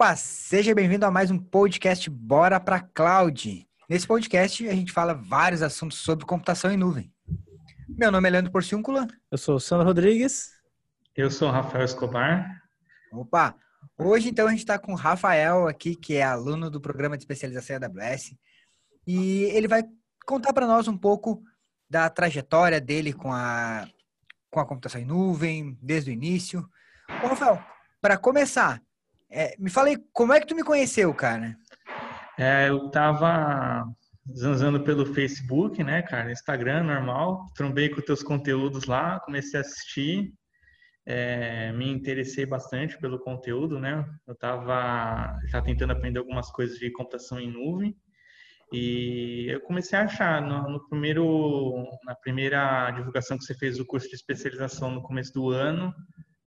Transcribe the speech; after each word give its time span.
Opa, 0.00 0.14
seja 0.14 0.72
bem-vindo 0.76 1.04
a 1.04 1.10
mais 1.10 1.28
um 1.28 1.36
podcast 1.36 2.08
Bora 2.08 2.60
para 2.60 2.78
Cloud. 2.78 3.68
Nesse 3.88 4.06
podcast 4.06 4.68
a 4.68 4.72
gente 4.72 4.92
fala 4.92 5.12
vários 5.12 5.60
assuntos 5.60 5.98
sobre 5.98 6.24
computação 6.24 6.70
em 6.70 6.76
nuvem. 6.76 7.12
Meu 7.88 8.12
nome 8.12 8.28
é 8.28 8.30
Leandro 8.30 8.52
Porciúncula. 8.52 9.08
Eu 9.28 9.36
sou 9.36 9.56
o 9.56 9.60
Sandro 9.60 9.84
Rodrigues. 9.84 10.52
Eu 11.16 11.32
sou 11.32 11.48
o 11.48 11.50
Rafael 11.50 11.84
Escobar. 11.84 12.62
Opa, 13.10 13.56
hoje 13.98 14.28
então 14.28 14.46
a 14.46 14.50
gente 14.50 14.60
está 14.60 14.78
com 14.78 14.92
o 14.92 14.94
Rafael 14.94 15.66
aqui, 15.66 15.96
que 15.96 16.14
é 16.14 16.22
aluno 16.22 16.70
do 16.70 16.80
programa 16.80 17.16
de 17.18 17.24
especialização 17.24 17.74
AWS. 17.74 18.36
E 19.04 19.46
ele 19.46 19.66
vai 19.66 19.82
contar 20.24 20.52
para 20.52 20.68
nós 20.68 20.86
um 20.86 20.96
pouco 20.96 21.42
da 21.90 22.08
trajetória 22.08 22.80
dele 22.80 23.12
com 23.12 23.32
a, 23.32 23.84
com 24.48 24.60
a 24.60 24.64
computação 24.64 25.00
em 25.00 25.04
nuvem, 25.04 25.76
desde 25.82 26.08
o 26.08 26.14
início. 26.14 26.64
Ô, 27.20 27.26
Rafael, 27.26 27.60
para 28.00 28.16
começar, 28.16 28.80
é, 29.30 29.54
me 29.58 29.70
fala 29.70 29.88
aí, 29.88 29.96
como 30.12 30.32
é 30.32 30.40
que 30.40 30.46
tu 30.46 30.54
me 30.54 30.64
conheceu, 30.64 31.12
cara? 31.14 31.56
É, 32.38 32.68
eu 32.68 32.90
tava 32.90 33.84
zanzando 34.36 34.80
pelo 34.80 35.06
Facebook, 35.14 35.82
né, 35.82 36.02
cara, 36.02 36.32
Instagram 36.32 36.84
normal, 36.84 37.46
trombei 37.54 37.88
com 37.88 38.00
teus 38.00 38.22
conteúdos 38.22 38.84
lá, 38.84 39.18
comecei 39.20 39.58
a 39.58 39.62
assistir, 39.62 40.32
é, 41.06 41.72
me 41.72 41.90
interessei 41.90 42.44
bastante 42.44 42.98
pelo 42.98 43.18
conteúdo, 43.18 43.78
né, 43.80 44.04
eu 44.26 44.34
tava 44.34 45.38
já 45.46 45.62
tentando 45.62 45.92
aprender 45.92 46.18
algumas 46.18 46.50
coisas 46.50 46.78
de 46.78 46.90
computação 46.92 47.40
em 47.40 47.50
nuvem, 47.50 47.96
e 48.70 49.46
eu 49.48 49.60
comecei 49.62 49.98
a 49.98 50.02
achar 50.02 50.42
no, 50.42 50.70
no, 50.70 50.88
primeiro, 50.88 51.86
na 52.04 52.14
primeira 52.14 52.90
divulgação 52.90 53.38
que 53.38 53.44
você 53.44 53.54
fez 53.54 53.78
do 53.78 53.86
curso 53.86 54.08
de 54.08 54.14
especialização 54.14 54.90
no 54.90 55.02
começo 55.02 55.32
do 55.32 55.48
ano, 55.48 55.94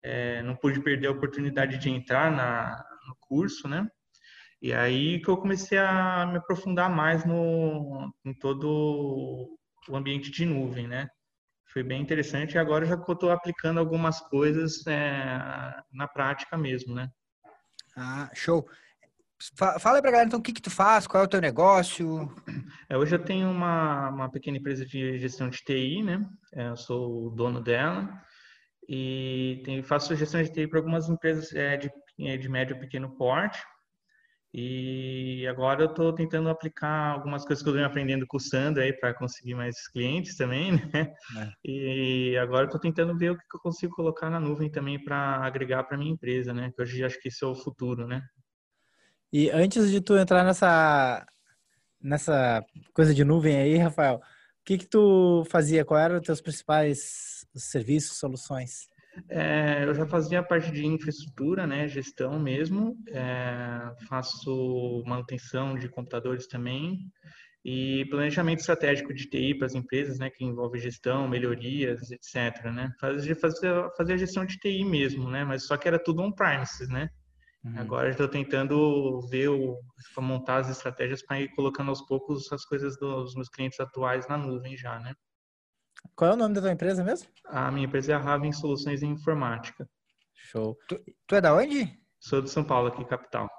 é, 0.03 0.43
não 0.43 0.55
pude 0.55 0.81
perder 0.81 1.07
a 1.07 1.11
oportunidade 1.11 1.77
de 1.77 1.89
entrar 1.89 2.29
na, 2.29 2.83
no 3.07 3.15
curso, 3.21 3.67
né? 3.67 3.87
E 4.61 4.73
aí 4.73 5.21
que 5.21 5.29
eu 5.29 5.37
comecei 5.37 5.77
a 5.77 6.25
me 6.25 6.37
aprofundar 6.37 6.89
mais 6.89 7.25
no, 7.25 8.13
em 8.23 8.33
todo 8.33 9.57
o 9.89 9.95
ambiente 9.95 10.29
de 10.29 10.45
nuvem, 10.45 10.87
né? 10.87 11.07
Foi 11.71 11.83
bem 11.83 12.01
interessante 12.01 12.53
e 12.53 12.57
agora 12.57 12.85
já 12.85 12.95
estou 12.95 13.31
aplicando 13.31 13.79
algumas 13.79 14.19
coisas 14.19 14.85
é, 14.85 15.73
na 15.91 16.07
prática 16.07 16.57
mesmo, 16.57 16.93
né? 16.93 17.09
Ah, 17.97 18.29
show. 18.33 18.67
Fala 19.57 20.01
pra 20.01 20.11
galera, 20.11 20.25
então, 20.25 20.39
o 20.39 20.41
que 20.41 20.53
que 20.53 20.61
tu 20.61 20.69
faz? 20.69 21.05
Qual 21.05 21.21
é 21.21 21.25
o 21.25 21.29
teu 21.29 21.41
negócio? 21.41 22.33
É, 22.89 22.95
hoje 22.95 23.15
eu 23.15 23.23
tenho 23.23 23.49
uma, 23.49 24.09
uma 24.09 24.31
pequena 24.31 24.57
empresa 24.57 24.85
de 24.85 25.19
gestão 25.19 25.49
de 25.49 25.57
TI, 25.57 26.01
né? 26.03 26.25
É, 26.53 26.69
eu 26.69 26.77
sou 26.77 27.27
o 27.27 27.29
dono 27.29 27.59
dela 27.61 28.23
e 28.87 29.61
tenho, 29.65 29.83
faço 29.83 30.15
gestão 30.15 30.41
de 30.41 30.51
TI 30.51 30.67
para 30.67 30.79
algumas 30.79 31.09
empresas 31.09 31.53
é, 31.53 31.77
de, 31.77 31.91
é, 32.19 32.37
de 32.37 32.49
médio 32.49 32.75
e 32.75 32.79
pequeno 32.79 33.15
porte. 33.15 33.59
E 34.55 35.47
agora 35.47 35.81
eu 35.81 35.89
estou 35.89 36.13
tentando 36.13 36.47
aplicar 36.47 37.13
algumas 37.13 37.43
coisas 37.43 37.63
que 37.63 37.69
eu 37.69 37.73
venho 37.73 37.87
aprendendo 37.87 38.27
com 38.27 38.37
o 38.37 38.39
Sandro 38.39 38.83
aí 38.83 38.93
para 38.93 39.11
conseguir 39.11 39.55
mais 39.55 39.87
clientes 39.87 40.37
também, 40.37 40.73
né? 40.93 41.11
É. 41.37 41.51
E 41.65 42.37
agora 42.37 42.65
estou 42.65 42.79
tentando 42.79 43.17
ver 43.17 43.31
o 43.31 43.35
que 43.35 43.55
eu 43.55 43.59
consigo 43.59 43.95
colocar 43.95 44.29
na 44.29 44.39
nuvem 44.39 44.69
também 44.69 45.03
para 45.03 45.37
agregar 45.37 45.83
para 45.85 45.97
minha 45.97 46.11
empresa, 46.11 46.53
né? 46.53 46.71
Que 46.75 46.83
hoje 46.83 47.03
acho 47.03 47.19
que 47.19 47.29
isso 47.29 47.45
é 47.45 47.47
o 47.47 47.55
futuro, 47.55 48.05
né? 48.05 48.21
E 49.31 49.49
antes 49.49 49.89
de 49.89 49.99
tu 49.99 50.15
entrar 50.15 50.43
nessa 50.43 51.25
nessa 51.99 52.63
coisa 52.93 53.13
de 53.13 53.23
nuvem 53.23 53.55
aí, 53.55 53.77
Rafael, 53.77 54.17
o 54.17 54.21
que 54.63 54.77
que 54.77 54.85
tu 54.85 55.43
fazia? 55.49 55.83
Qual 55.83 55.99
eram 55.99 56.17
os 56.17 56.21
teus 56.21 56.41
principais 56.41 57.42
serviços, 57.55 58.17
soluções? 58.17 58.87
É, 59.29 59.83
eu 59.83 59.93
já 59.93 60.07
fazia 60.07 60.39
a 60.39 60.43
parte 60.43 60.71
de 60.71 60.85
infraestrutura, 60.85 61.67
né, 61.67 61.87
gestão 61.87 62.39
mesmo. 62.39 62.97
É, 63.09 63.93
faço 64.07 65.03
manutenção 65.05 65.77
de 65.77 65.87
computadores 65.87 66.47
também 66.47 67.11
e 67.65 68.05
planejamento 68.09 68.59
estratégico 68.59 69.13
de 69.13 69.29
TI 69.29 69.55
para 69.55 69.67
as 69.67 69.75
empresas, 69.75 70.19
né, 70.19 70.29
que 70.29 70.43
envolve 70.43 70.79
gestão, 70.79 71.27
melhorias, 71.27 72.11
etc. 72.11 72.71
Né, 72.73 72.91
fazia, 72.99 73.35
fazia, 73.35 73.89
fazia 73.95 74.17
gestão 74.17 74.45
de 74.45 74.57
TI 74.57 74.83
mesmo, 74.83 75.29
né, 75.29 75.45
mas 75.45 75.65
só 75.65 75.77
que 75.77 75.87
era 75.87 75.99
tudo 75.99 76.21
on-premises, 76.21 76.89
né. 76.89 77.09
Uhum. 77.63 77.79
Agora 77.79 78.09
estou 78.09 78.27
tentando 78.27 79.21
ver 79.29 79.47
o, 79.47 79.79
montar 80.17 80.57
as 80.57 80.69
estratégias 80.69 81.25
para 81.25 81.39
ir 81.39 81.49
colocando 81.55 81.89
aos 81.89 82.01
poucos 82.05 82.51
as 82.51 82.65
coisas 82.65 82.97
dos 82.97 83.33
meus 83.35 83.47
clientes 83.47 83.79
atuais 83.79 84.27
na 84.27 84.37
nuvem 84.37 84.75
já, 84.75 84.99
né? 84.99 85.13
Qual 86.15 86.31
é 86.31 86.33
o 86.33 86.37
nome 86.37 86.53
da 86.53 86.61
tua 86.61 86.71
empresa 86.71 87.03
mesmo? 87.03 87.27
A 87.45 87.71
minha 87.71 87.85
empresa 87.85 88.13
é 88.13 88.15
a 88.15 88.19
Raven 88.19 88.51
Soluções 88.51 89.01
em 89.01 89.11
Informática. 89.11 89.87
Show. 90.33 90.77
Tu, 90.87 90.99
tu, 91.27 91.35
é 91.35 91.41
da 91.41 91.55
onde? 91.55 91.97
Sou 92.19 92.41
de 92.41 92.49
São 92.49 92.63
Paulo, 92.63 92.87
aqui 92.89 93.03
capital. 93.05 93.49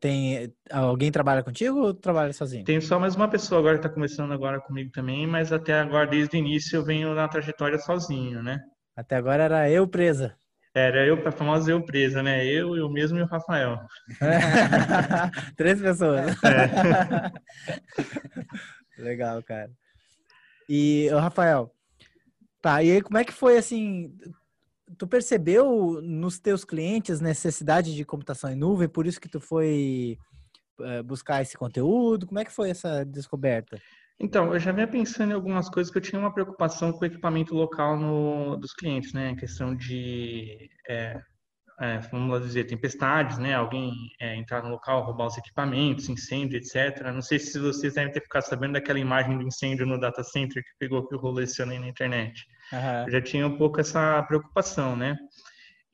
Tem 0.00 0.52
alguém 0.70 1.12
trabalha 1.12 1.42
contigo 1.42 1.78
ou 1.78 1.94
trabalha 1.94 2.32
sozinho? 2.32 2.64
Tenho 2.64 2.80
só 2.80 2.98
mais 2.98 3.14
uma 3.14 3.28
pessoa 3.28 3.60
agora 3.60 3.78
que 3.78 3.86
está 3.86 3.94
começando 3.94 4.32
agora 4.32 4.60
comigo 4.60 4.90
também, 4.90 5.26
mas 5.26 5.52
até 5.52 5.78
agora 5.78 6.06
desde 6.06 6.36
o 6.36 6.38
início 6.38 6.76
eu 6.76 6.84
venho 6.84 7.14
na 7.14 7.28
trajetória 7.28 7.78
sozinho, 7.78 8.42
né? 8.42 8.60
Até 8.96 9.16
agora 9.16 9.44
era 9.44 9.70
eu 9.70 9.86
presa. 9.86 10.34
Era 10.74 11.04
eu, 11.04 11.26
a 11.26 11.32
famosa 11.32 11.70
eu 11.72 11.84
presa, 11.84 12.22
né? 12.22 12.46
Eu, 12.46 12.76
eu 12.76 12.88
mesmo 12.88 13.18
e 13.18 13.22
o 13.22 13.26
Rafael. 13.26 13.78
Três 15.56 15.80
pessoas. 15.80 16.36
É. 16.44 17.32
Legal, 19.02 19.42
cara. 19.42 19.70
E, 20.72 21.08
Rafael, 21.08 21.74
tá, 22.62 22.80
e 22.80 22.92
aí 22.92 23.02
como 23.02 23.18
é 23.18 23.24
que 23.24 23.32
foi, 23.32 23.58
assim, 23.58 24.16
tu 24.96 25.04
percebeu 25.04 26.00
nos 26.00 26.38
teus 26.38 26.64
clientes 26.64 27.20
necessidade 27.20 27.92
de 27.92 28.04
computação 28.04 28.52
em 28.52 28.54
nuvem, 28.54 28.88
por 28.88 29.04
isso 29.04 29.20
que 29.20 29.28
tu 29.28 29.40
foi 29.40 30.16
é, 30.80 31.02
buscar 31.02 31.42
esse 31.42 31.58
conteúdo? 31.58 32.24
Como 32.24 32.38
é 32.38 32.44
que 32.44 32.52
foi 32.52 32.70
essa 32.70 33.04
descoberta? 33.04 33.82
Então, 34.20 34.54
eu 34.54 34.60
já 34.60 34.70
vinha 34.70 34.86
pensando 34.86 35.32
em 35.32 35.34
algumas 35.34 35.68
coisas 35.68 35.90
que 35.90 35.98
eu 35.98 36.02
tinha 36.02 36.20
uma 36.20 36.32
preocupação 36.32 36.92
com 36.92 37.02
o 37.02 37.06
equipamento 37.06 37.52
local 37.52 37.98
no, 37.98 38.56
dos 38.56 38.72
clientes, 38.72 39.12
né? 39.12 39.30
A 39.30 39.36
questão 39.36 39.74
de 39.74 40.70
é, 40.88 41.20
é, 41.80 41.98
vamos 42.10 42.42
dizer, 42.42 42.64
tempestades, 42.64 43.38
né? 43.38 43.54
Alguém 43.54 43.94
é, 44.20 44.36
entrar 44.36 44.62
no 44.62 44.68
local, 44.68 45.02
roubar 45.02 45.28
os 45.28 45.38
equipamentos, 45.38 46.10
incêndio, 46.10 46.58
etc. 46.58 47.00
Não 47.12 47.22
sei 47.22 47.38
se 47.38 47.58
vocês 47.58 47.94
devem 47.94 48.12
ter 48.12 48.20
ficado 48.20 48.42
sabendo 48.42 48.74
daquela 48.74 48.98
imagem 48.98 49.38
do 49.38 49.44
incêndio 49.44 49.86
no 49.86 49.98
data 49.98 50.22
center 50.22 50.62
que 50.62 50.70
pegou 50.78 51.08
que 51.08 51.14
eu 51.14 51.18
rolecionei 51.18 51.78
na 51.78 51.88
internet. 51.88 52.46
Uhum. 52.70 53.04
Eu 53.06 53.10
já 53.12 53.22
tinha 53.22 53.46
um 53.46 53.56
pouco 53.56 53.80
essa 53.80 54.22
preocupação, 54.24 54.94
né? 54.94 55.16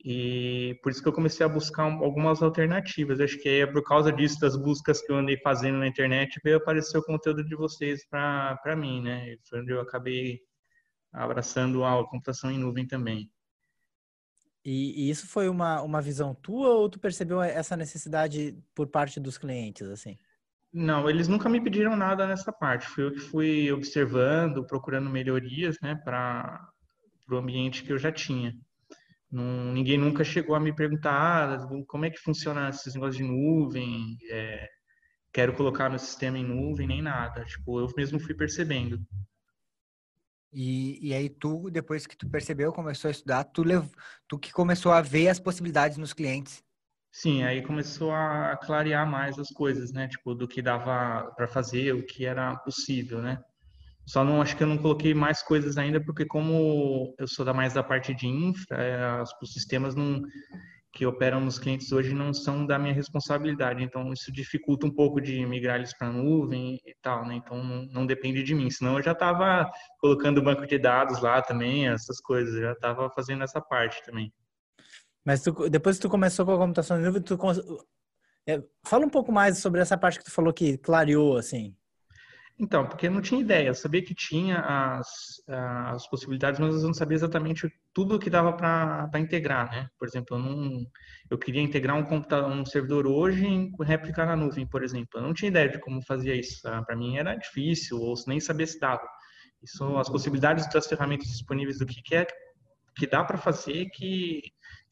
E 0.03 0.77
por 0.83 0.91
isso 0.91 1.01
que 1.01 1.07
eu 1.07 1.13
comecei 1.13 1.45
a 1.45 1.49
buscar 1.49 1.83
algumas 1.83 2.43
alternativas. 2.43 3.21
Acho 3.21 3.41
que 3.41 3.47
é 3.47 3.65
por 3.65 3.81
causa 3.81 4.11
disso, 4.11 4.41
das 4.41 4.57
buscas 4.57 5.01
que 5.01 5.09
eu 5.09 5.17
andei 5.17 5.37
fazendo 5.37 5.77
na 5.77 5.87
internet, 5.87 6.37
veio 6.43 6.57
aparecer 6.57 6.97
o 6.97 7.03
conteúdo 7.03 7.45
de 7.45 7.55
vocês 7.55 8.05
para 8.09 8.75
mim, 8.75 9.01
né? 9.01 9.29
E 9.29 9.39
foi 9.49 9.61
onde 9.61 9.71
eu 9.71 9.79
acabei 9.79 10.41
abraçando 11.13 11.85
a 11.85 12.05
computação 12.09 12.51
em 12.51 12.59
nuvem 12.59 12.85
também. 12.85 13.29
E, 14.69 15.05
e, 15.05 15.09
isso 15.09 15.25
foi 15.27 15.47
uma, 15.47 15.81
uma 15.81 16.01
visão 16.01 16.35
tua 16.35 16.67
ou 16.71 16.89
tu 16.89 16.99
percebeu 16.99 17.41
essa 17.41 17.77
necessidade 17.77 18.53
por 18.75 18.85
parte 18.85 19.17
dos 19.17 19.37
clientes, 19.37 19.87
assim? 19.87 20.17
Não, 20.73 21.09
eles 21.09 21.29
nunca 21.29 21.47
me 21.47 21.61
pediram 21.61 21.95
nada 21.95 22.27
nessa 22.27 22.51
parte. 22.51 22.85
Fui 22.85 23.05
eu 23.05 23.13
que 23.13 23.19
fui 23.21 23.71
observando, 23.71 24.67
procurando 24.67 25.09
melhorias, 25.09 25.77
né, 25.81 25.95
para 25.95 26.69
o 27.31 27.37
ambiente 27.37 27.81
que 27.81 27.93
eu 27.93 27.97
já 27.97 28.11
tinha. 28.11 28.53
Não, 29.31 29.71
ninguém 29.71 29.97
nunca 29.97 30.25
chegou 30.25 30.53
a 30.53 30.59
me 30.59 30.75
perguntar 30.75 31.61
ah, 31.61 31.67
como 31.87 32.03
é 32.03 32.09
que 32.09 32.19
funciona 32.19 32.67
esses 32.67 32.93
negócios 32.93 33.15
de 33.15 33.23
nuvem, 33.23 34.17
é, 34.29 34.67
quero 35.31 35.53
colocar 35.53 35.89
meu 35.89 35.99
sistema 35.99 36.37
em 36.37 36.43
nuvem, 36.43 36.87
nem 36.87 37.01
nada. 37.01 37.45
Tipo, 37.45 37.79
eu 37.79 37.87
mesmo 37.95 38.19
fui 38.19 38.35
percebendo. 38.35 38.99
E, 40.51 41.09
e 41.09 41.13
aí 41.13 41.29
tu, 41.29 41.69
depois 41.69 42.07
que 42.07 42.15
tu 42.17 42.29
percebeu, 42.29 42.71
começou 42.71 43.09
a 43.09 43.11
estudar, 43.11 43.43
tu, 43.43 43.63
lev... 43.63 43.85
tu 44.27 44.39
que 44.39 44.51
começou 44.51 44.91
a 44.91 45.01
ver 45.01 45.29
as 45.29 45.39
possibilidades 45.39 45.97
nos 45.97 46.13
clientes. 46.13 46.63
Sim, 47.11 47.43
aí 47.43 47.61
começou 47.61 48.11
a 48.11 48.57
clarear 48.57 49.09
mais 49.09 49.39
as 49.39 49.49
coisas, 49.49 49.91
né? 49.91 50.07
Tipo, 50.07 50.35
do 50.35 50.47
que 50.47 50.61
dava 50.61 51.31
para 51.35 51.47
fazer, 51.47 51.93
o 51.93 52.05
que 52.05 52.25
era 52.25 52.55
possível, 52.57 53.21
né? 53.21 53.39
Só 54.05 54.23
não 54.23 54.41
acho 54.41 54.55
que 54.55 54.63
eu 54.63 54.67
não 54.67 54.77
coloquei 54.77 55.13
mais 55.13 55.43
coisas 55.43 55.77
ainda, 55.77 55.99
porque 55.99 56.25
como 56.25 57.13
eu 57.17 57.27
sou 57.27 57.43
da 57.43 57.53
mais 57.53 57.73
da 57.73 57.83
parte 57.83 58.13
de 58.13 58.25
infra, 58.25 58.77
é, 58.77 59.21
os 59.21 59.51
sistemas 59.51 59.95
não 59.95 60.21
que 60.97 61.05
operam 61.05 61.39
nos 61.39 61.59
clientes 61.59 61.91
hoje 61.91 62.11
não 62.11 62.33
são 62.33 62.65
da 62.65 62.79
minha 62.79 62.93
responsabilidade. 62.93 63.83
Então, 63.83 64.11
isso 64.11 64.31
dificulta 64.31 64.87
um 64.87 64.89
pouco 64.91 65.21
de 65.21 65.45
migrar 65.45 65.75
eles 65.75 65.95
para 65.95 66.07
a 66.07 66.11
nuvem 66.11 66.81
e 66.83 66.95
tal, 67.03 67.23
né? 67.23 67.35
Então, 67.35 67.63
não, 67.63 67.85
não, 67.85 68.05
depende 68.07 68.41
de 68.41 68.55
mim. 68.55 68.71
Senão, 68.71 68.97
eu 68.97 69.03
já 69.03 69.11
estava 69.11 69.69
colocando 69.99 70.41
banco 70.41 70.65
de 70.65 70.79
dados 70.79 71.21
lá 71.21 71.39
também, 71.39 71.87
essas 71.87 72.19
coisas. 72.19 72.55
Eu 72.55 72.61
já 72.61 72.71
estava 72.71 73.11
fazendo 73.11 73.43
essa 73.43 73.61
parte 73.61 74.03
também. 74.03 74.33
Mas 75.23 75.43
tu, 75.43 75.69
depois 75.69 75.97
que 75.97 76.01
tu 76.01 76.09
começou 76.09 76.47
com 76.47 76.53
a 76.53 76.57
computação 76.57 76.99
em 76.99 77.03
nuvem, 77.03 77.21
tu... 77.21 77.37
É, 78.47 78.63
fala 78.83 79.05
um 79.05 79.09
pouco 79.09 79.31
mais 79.31 79.59
sobre 79.59 79.81
essa 79.81 79.95
parte 79.95 80.17
que 80.17 80.25
tu 80.25 80.31
falou 80.31 80.51
que 80.51 80.79
clareou, 80.79 81.37
assim. 81.37 81.75
Então, 82.59 82.87
porque 82.87 83.05
eu 83.05 83.11
não 83.11 83.21
tinha 83.21 83.39
ideia. 83.39 83.67
Eu 83.67 83.75
sabia 83.75 84.03
que 84.03 84.15
tinha 84.15 84.59
as, 84.59 85.07
as 85.47 86.07
possibilidades, 86.09 86.59
mas 86.59 86.75
eu 86.75 86.87
não 86.87 86.93
sabia 86.93 87.15
exatamente 87.15 87.71
tudo 87.93 88.17
que 88.17 88.31
dava 88.31 88.51
para 88.53 89.19
integrar, 89.19 89.69
né? 89.69 89.87
Por 89.99 90.07
exemplo, 90.07 90.35
eu, 90.35 90.39
não, 90.39 90.85
eu 91.29 91.37
queria 91.37 91.61
integrar 91.61 91.95
um 91.95 92.03
computador, 92.03 92.49
um 92.49 92.65
servidor 92.65 93.05
hoje 93.05 93.45
em 93.45 93.71
réplica 93.81 94.25
na 94.25 94.35
nuvem, 94.35 94.65
por 94.65 94.83
exemplo. 94.83 95.19
Eu 95.19 95.21
não 95.21 95.33
tinha 95.35 95.49
ideia 95.49 95.69
de 95.69 95.79
como 95.79 96.01
fazia 96.01 96.35
isso. 96.35 96.61
Tá? 96.63 96.81
Para 96.83 96.95
mim 96.95 97.17
era 97.17 97.35
difícil, 97.35 97.99
ou 97.99 98.15
nem 98.25 98.39
sabia 98.39 98.65
se 98.65 98.79
dava. 98.79 99.07
Isso, 99.61 99.97
as 99.97 100.09
possibilidades 100.09 100.67
das 100.69 100.87
ferramentas 100.87 101.27
disponíveis 101.27 101.77
do 101.77 101.85
que, 101.85 102.01
que 102.01 102.15
é 102.15 102.27
que 102.95 103.05
dá 103.05 103.23
para 103.23 103.37
fazer 103.37 103.85
que 103.91 104.41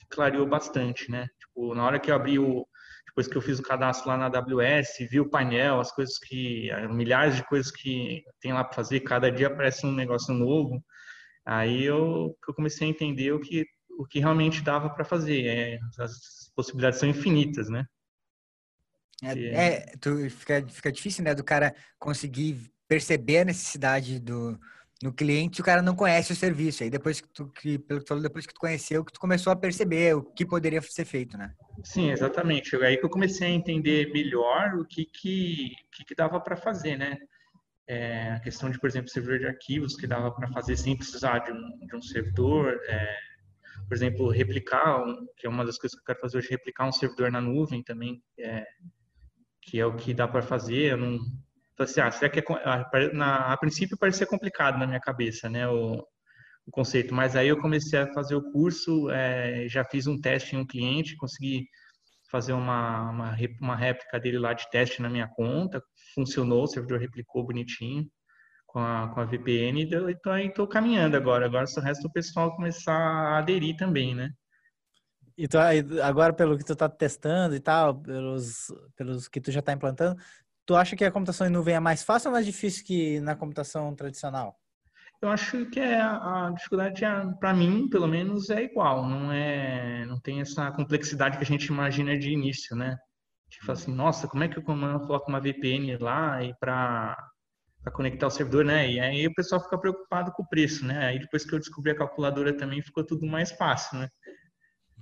clareou 0.10 0.46
bastante, 0.46 1.10
né? 1.10 1.28
Tipo, 1.40 1.74
na 1.74 1.84
hora 1.84 2.00
que 2.00 2.12
eu 2.12 2.16
abri 2.16 2.38
o, 2.38 2.68
depois 3.16 3.30
que 3.30 3.38
eu 3.38 3.42
fiz 3.42 3.60
o 3.60 3.64
cadastro 3.64 4.10
lá 4.10 4.18
na 4.18 4.26
AWS, 4.26 4.98
vi 5.10 5.22
o 5.22 5.30
painel, 5.30 5.80
as 5.80 5.90
coisas 5.90 6.20
que, 6.20 6.70
milhares 6.90 7.38
de 7.38 7.48
coisas 7.48 7.72
que 7.72 8.22
tem 8.42 8.52
lá 8.52 8.62
para 8.62 8.74
fazer, 8.74 9.00
cada 9.00 9.32
dia 9.32 9.48
aparece 9.48 9.86
um 9.86 9.94
negócio 9.94 10.34
novo. 10.34 10.84
Aí 11.46 11.86
eu, 11.86 12.38
eu 12.46 12.54
comecei 12.54 12.86
a 12.86 12.90
entender 12.90 13.32
o 13.32 13.40
que, 13.40 13.66
o 13.98 14.06
que 14.06 14.20
realmente 14.20 14.62
dava 14.62 14.90
para 14.90 15.06
fazer. 15.06 15.46
É, 15.46 15.80
as 15.98 16.52
possibilidades 16.54 17.00
são 17.00 17.08
infinitas, 17.08 17.70
né? 17.70 17.86
É, 19.24 19.66
é, 19.66 19.80
tu, 20.02 20.30
fica, 20.30 20.68
fica 20.68 20.92
difícil, 20.92 21.24
né, 21.24 21.34
do 21.34 21.44
cara 21.44 21.74
conseguir 21.98 22.70
perceber 22.86 23.40
a 23.40 23.46
necessidade 23.46 24.20
do, 24.20 24.60
no 25.06 25.14
cliente, 25.14 25.62
o 25.62 25.64
cara 25.64 25.82
não 25.82 25.96
conhece 25.96 26.34
o 26.34 26.36
serviço. 26.36 26.84
Aí 26.84 26.90
depois 26.90 27.22
que 27.22 27.30
tu, 27.30 27.48
que, 27.50 27.78
pelo 27.78 28.00
que 28.00 28.06
tu 28.06 28.10
falou, 28.10 28.24
depois 28.24 28.46
que 28.46 28.54
tu 28.54 28.60
conheceu, 28.60 29.06
que 29.06 29.14
tu 29.14 29.20
começou 29.20 29.54
a 29.54 29.56
perceber 29.56 30.16
o 30.16 30.24
que 30.24 30.46
poderia 30.46 30.82
ser 30.82 31.06
feito, 31.06 31.38
né? 31.38 31.54
Sim, 31.84 32.10
exatamente. 32.12 32.76
Aí 32.78 32.98
que 32.98 33.06
eu 33.06 33.10
comecei 33.10 33.48
a 33.48 33.52
entender 33.52 34.12
melhor 34.12 34.74
o 34.76 34.86
que 34.86 35.06
que, 35.06 35.72
que, 35.92 36.06
que 36.06 36.16
dava 36.16 36.40
para 36.40 36.58
fazer, 36.58 36.98
né? 36.98 37.18
É, 37.88 38.32
a 38.32 38.40
questão 38.40 38.70
de, 38.72 38.80
por 38.80 38.90
exemplo, 38.90 39.10
servidor 39.10 39.38
de 39.38 39.46
arquivos 39.46 39.96
que 39.96 40.08
dava 40.08 40.32
para 40.32 40.48
fazer 40.48 40.76
sem 40.76 40.98
precisar 40.98 41.40
de 41.40 41.52
um, 41.52 41.86
de 41.86 41.96
um 41.96 42.02
servidor. 42.02 42.80
É, 42.88 43.16
por 43.88 43.96
exemplo, 43.96 44.30
replicar, 44.30 45.06
um, 45.06 45.28
que 45.38 45.46
é 45.46 45.50
uma 45.50 45.64
das 45.64 45.78
coisas 45.78 45.96
que 45.96 46.02
eu 46.02 46.06
quero 46.06 46.20
fazer 46.20 46.40
hoje, 46.40 46.50
replicar 46.50 46.88
um 46.88 46.92
servidor 46.92 47.32
na 47.32 47.40
nuvem 47.40 47.84
também, 47.84 48.24
é, 48.40 48.66
que 49.62 49.80
é 49.80 49.86
o 49.86 49.96
que 49.96 50.16
dá 50.16 50.28
para 50.28 50.42
fazer. 50.42 50.94
Eu 50.94 50.98
não, 50.98 51.20
Falei 51.78 51.92
assim, 51.92 52.02
ah, 52.02 52.12
será 52.12 52.30
que 52.30 52.40
é, 52.40 52.44
a, 52.64 53.14
na, 53.14 53.54
a 53.54 53.58
princípio 53.58 53.98
parecia 53.98 54.26
complicado 54.26 54.78
na 54.78 54.88
minha 54.88 55.00
cabeça, 55.00 55.50
né, 55.50 55.68
o, 55.68 56.06
o 56.66 56.72
conceito, 56.72 57.14
mas 57.14 57.36
aí 57.36 57.50
eu 57.50 57.60
comecei 57.60 58.00
a 58.00 58.14
fazer 58.14 58.36
o 58.36 58.52
curso, 58.52 59.10
é, 59.10 59.68
já 59.68 59.84
fiz 59.84 60.08
um 60.08 60.20
teste 60.20 60.56
em 60.56 60.60
um 60.60 60.66
cliente, 60.66 61.18
consegui 61.18 61.68
fazer 62.32 62.54
uma, 62.54 63.10
uma, 63.12 63.38
uma 63.62 63.76
réplica 63.76 64.20
dele 64.20 64.40
lá 64.40 64.54
de 64.54 64.70
teste 64.70 65.02
na 65.02 65.10
minha 65.10 65.28
conta, 65.28 65.82
funcionou, 66.14 66.64
o 66.64 66.68
servidor 66.68 67.00
replicou 67.00 67.46
bonitinho 67.46 68.08
com 68.66 68.80
a, 68.80 69.10
com 69.14 69.22
a 69.22 69.26
VPN, 69.26 69.84
então 69.84 70.34
aí 70.34 70.48
estou 70.48 70.68
caminhando 70.68 71.16
agora, 71.16 71.46
agora 71.46 71.68
só 71.68 71.82
resta 71.82 72.08
o 72.08 72.12
pessoal 72.12 72.56
começar 72.56 72.94
a 72.94 73.38
aderir 73.38 73.76
também, 73.76 74.16
né. 74.16 74.32
E 75.38 75.50
tu, 75.50 75.58
agora, 76.02 76.32
pelo 76.34 76.58
que 76.58 76.64
tu 76.64 76.74
está 76.74 76.88
testando 76.88 77.56
e 77.56 77.60
tal, 77.60 77.94
pelos, 78.00 78.68
pelos 78.96 79.28
que 79.28 79.42
tu 79.42 79.52
já 79.52 79.60
está 79.60 79.74
implantando, 79.74 80.18
Tu 80.66 80.76
acha 80.76 80.96
que 80.96 81.06
a 81.06 81.12
computação 81.12 81.46
em 81.46 81.52
nuvem 81.52 81.76
é 81.76 81.80
mais 81.80 82.04
fácil 82.04 82.30
ou 82.30 82.34
mais 82.34 82.46
difícil 82.46 82.84
que 82.86 83.20
na 83.20 83.36
computação 83.36 83.96
tradicional? 83.96 84.60
Eu 85.22 85.30
acho 85.30 85.66
que 85.68 85.80
é 85.80 86.02
a 86.02 86.52
dificuldade 86.56 87.06
é, 87.06 87.26
para 87.40 87.54
mim, 87.54 87.88
pelo 87.90 88.08
menos, 88.08 88.50
é 88.50 88.64
igual. 88.64 89.08
Não 89.08 89.32
é, 89.32 90.06
não 90.06 90.20
tem 90.20 90.42
essa 90.42 90.72
complexidade 90.72 91.38
que 91.38 91.44
a 91.44 91.48
gente 91.48 91.68
imagina 91.68 92.18
de 92.18 92.32
início, 92.32 92.76
né? 92.76 92.98
Tipo 93.50 93.72
assim, 93.72 93.94
nossa, 93.94 94.28
como 94.28 94.44
é 94.44 94.48
que 94.48 94.58
eu 94.58 94.64
coloco 94.64 95.30
uma 95.30 95.40
VPN 95.40 95.98
lá 95.98 96.44
e 96.44 96.54
para 96.60 97.16
conectar 97.94 98.28
o 98.28 98.32
servidor, 98.32 98.66
né? 98.66 98.92
E 98.92 99.00
aí 99.00 99.28
o 99.28 99.34
pessoal 99.34 99.62
fica 99.62 99.78
preocupado 99.78 100.32
com 100.32 100.44
o 100.44 100.48
preço, 100.48 100.86
né? 100.86 101.06
Aí 101.06 101.20
depois 101.20 101.46
que 101.46 101.54
eu 101.54 101.60
descobri 101.60 101.92
a 101.92 101.98
calculadora 101.98 102.56
também 102.56 102.82
ficou 102.82 103.06
tudo 103.06 103.26
mais 103.26 103.52
fácil, 103.52 104.00
né? 104.00 104.10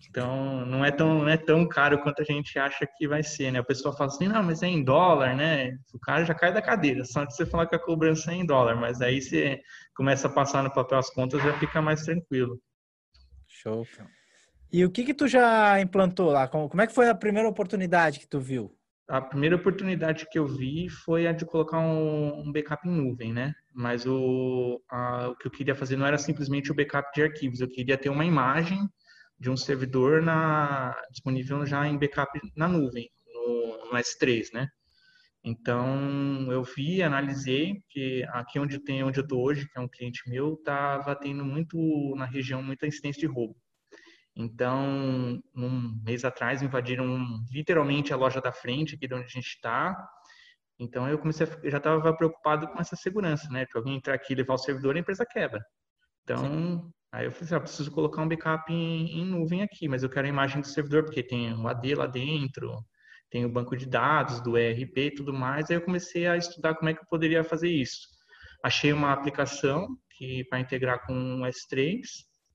Então, 0.09 0.65
não 0.65 0.83
é 0.83 0.91
tão, 0.91 1.19
não 1.19 1.29
é 1.29 1.37
tão 1.37 1.67
caro 1.67 2.01
quanto 2.01 2.21
a 2.21 2.25
gente 2.25 2.57
acha 2.59 2.87
que 2.97 3.07
vai 3.07 3.23
ser, 3.23 3.51
né? 3.51 3.59
O 3.59 3.65
pessoal 3.65 3.95
fala 3.95 4.09
assim, 4.09 4.27
não, 4.27 4.43
mas 4.43 4.61
é 4.61 4.67
em 4.67 4.83
dólar, 4.83 5.35
né? 5.35 5.77
O 5.93 5.99
cara 5.99 6.25
já 6.25 6.33
cai 6.33 6.53
da 6.53 6.61
cadeira, 6.61 7.03
só 7.05 7.23
de 7.23 7.35
você 7.35 7.45
falar 7.45 7.67
que 7.67 7.75
a 7.75 7.79
cobrança 7.79 8.31
é 8.31 8.35
em 8.35 8.45
dólar, 8.45 8.75
mas 8.75 9.01
aí 9.01 9.21
você 9.21 9.61
começa 9.95 10.27
a 10.27 10.31
passar 10.31 10.63
no 10.63 10.73
papel 10.73 10.99
as 10.99 11.09
contas, 11.09 11.41
já 11.41 11.57
fica 11.59 11.81
mais 11.81 12.03
tranquilo. 12.03 12.59
Show. 13.47 13.85
E 14.71 14.83
o 14.83 14.91
que 14.91 15.03
que 15.03 15.13
tu 15.13 15.27
já 15.27 15.79
implantou 15.79 16.31
lá? 16.31 16.47
Como 16.47 16.81
é 16.81 16.87
que 16.87 16.93
foi 16.93 17.07
a 17.07 17.15
primeira 17.15 17.47
oportunidade 17.47 18.19
que 18.19 18.27
tu 18.27 18.39
viu? 18.39 18.75
A 19.07 19.21
primeira 19.21 19.55
oportunidade 19.55 20.27
que 20.29 20.39
eu 20.39 20.47
vi 20.47 20.89
foi 20.89 21.27
a 21.27 21.33
de 21.33 21.45
colocar 21.45 21.79
um, 21.79 22.39
um 22.39 22.51
backup 22.51 22.87
em 22.87 22.91
nuvem, 22.91 23.33
né? 23.33 23.53
Mas 23.73 24.05
o, 24.05 24.81
a, 24.89 25.29
o 25.29 25.35
que 25.35 25.47
eu 25.47 25.51
queria 25.51 25.75
fazer 25.75 25.95
não 25.95 26.05
era 26.05 26.17
simplesmente 26.17 26.71
o 26.71 26.75
backup 26.75 27.11
de 27.13 27.21
arquivos, 27.21 27.59
eu 27.59 27.67
queria 27.67 27.97
ter 27.97 28.09
uma 28.09 28.25
imagem 28.25 28.79
de 29.43 29.49
um 29.49 29.57
servidor 29.57 30.21
na, 30.21 30.95
disponível 31.11 31.65
já 31.65 31.85
em 31.85 31.97
backup 31.97 32.39
na 32.55 32.65
nuvem, 32.65 33.09
no, 33.33 33.91
no 33.91 33.97
S3, 33.97 34.53
né? 34.53 34.69
Então, 35.43 36.49
eu 36.49 36.63
vi, 36.63 37.03
analisei, 37.03 37.83
que 37.89 38.23
aqui 38.29 38.57
onde 38.57 38.79
tem, 38.79 39.03
onde 39.03 39.19
eu 39.19 39.23
estou 39.23 39.43
hoje, 39.43 39.67
que 39.67 39.77
é 39.77 39.81
um 39.81 39.89
cliente 39.89 40.21
meu, 40.29 40.53
estava 40.53 41.13
tendo 41.13 41.43
muito, 41.43 41.77
na 42.15 42.23
região, 42.23 42.63
muita 42.63 42.87
incidência 42.87 43.19
de 43.19 43.25
roubo. 43.25 43.53
Então, 44.33 45.41
um 45.53 46.01
mês 46.01 46.23
atrás, 46.23 46.61
invadiram 46.61 47.05
literalmente 47.51 48.13
a 48.13 48.15
loja 48.15 48.39
da 48.39 48.53
frente, 48.53 48.95
aqui 48.95 49.09
de 49.09 49.13
onde 49.13 49.25
a 49.25 49.27
gente 49.27 49.47
está. 49.47 49.93
Então, 50.79 51.09
eu 51.09 51.19
comecei, 51.19 51.45
a, 51.45 51.69
já 51.69 51.79
estava 51.79 52.15
preocupado 52.15 52.65
com 52.69 52.79
essa 52.79 52.95
segurança, 52.95 53.49
né? 53.49 53.65
Que 53.65 53.77
alguém 53.77 53.97
entrar 53.97 54.13
aqui 54.13 54.31
e 54.31 54.37
levar 54.37 54.53
o 54.53 54.57
servidor, 54.57 54.95
a 54.95 54.99
empresa 54.99 55.25
quebra. 55.25 55.61
Então, 56.23 56.37
Sim. 56.37 56.93
Aí 57.13 57.25
eu 57.25 57.31
falei 57.31 57.53
ah, 57.53 57.59
preciso 57.59 57.91
colocar 57.91 58.23
um 58.23 58.27
backup 58.27 58.73
em, 58.73 59.19
em, 59.19 59.23
nuvem 59.23 59.61
aqui, 59.61 59.87
mas 59.87 60.01
eu 60.01 60.09
quero 60.09 60.25
a 60.25 60.29
imagem 60.29 60.59
do 60.61 60.67
servidor, 60.67 61.03
porque 61.03 61.21
tem 61.21 61.53
o 61.53 61.67
AD 61.67 61.93
lá 61.93 62.07
dentro, 62.07 62.83
tem 63.29 63.45
o 63.45 63.49
banco 63.49 63.77
de 63.77 63.85
dados 63.85 64.41
do 64.41 64.57
ERP 64.57 64.97
e 64.97 65.11
tudo 65.11 65.31
mais. 65.31 65.69
Aí 65.69 65.77
eu 65.77 65.81
comecei 65.81 66.25
a 66.25 66.35
estudar 66.35 66.73
como 66.73 66.89
é 66.89 66.93
que 66.95 67.01
eu 67.01 67.07
poderia 67.07 67.43
fazer 67.43 67.69
isso. 67.69 68.07
Achei 68.63 68.91
uma 68.91 69.13
aplicação 69.13 69.87
que 70.17 70.43
para 70.45 70.59
integrar 70.59 71.05
com 71.05 71.13
o 71.13 71.45
S3, 71.45 72.01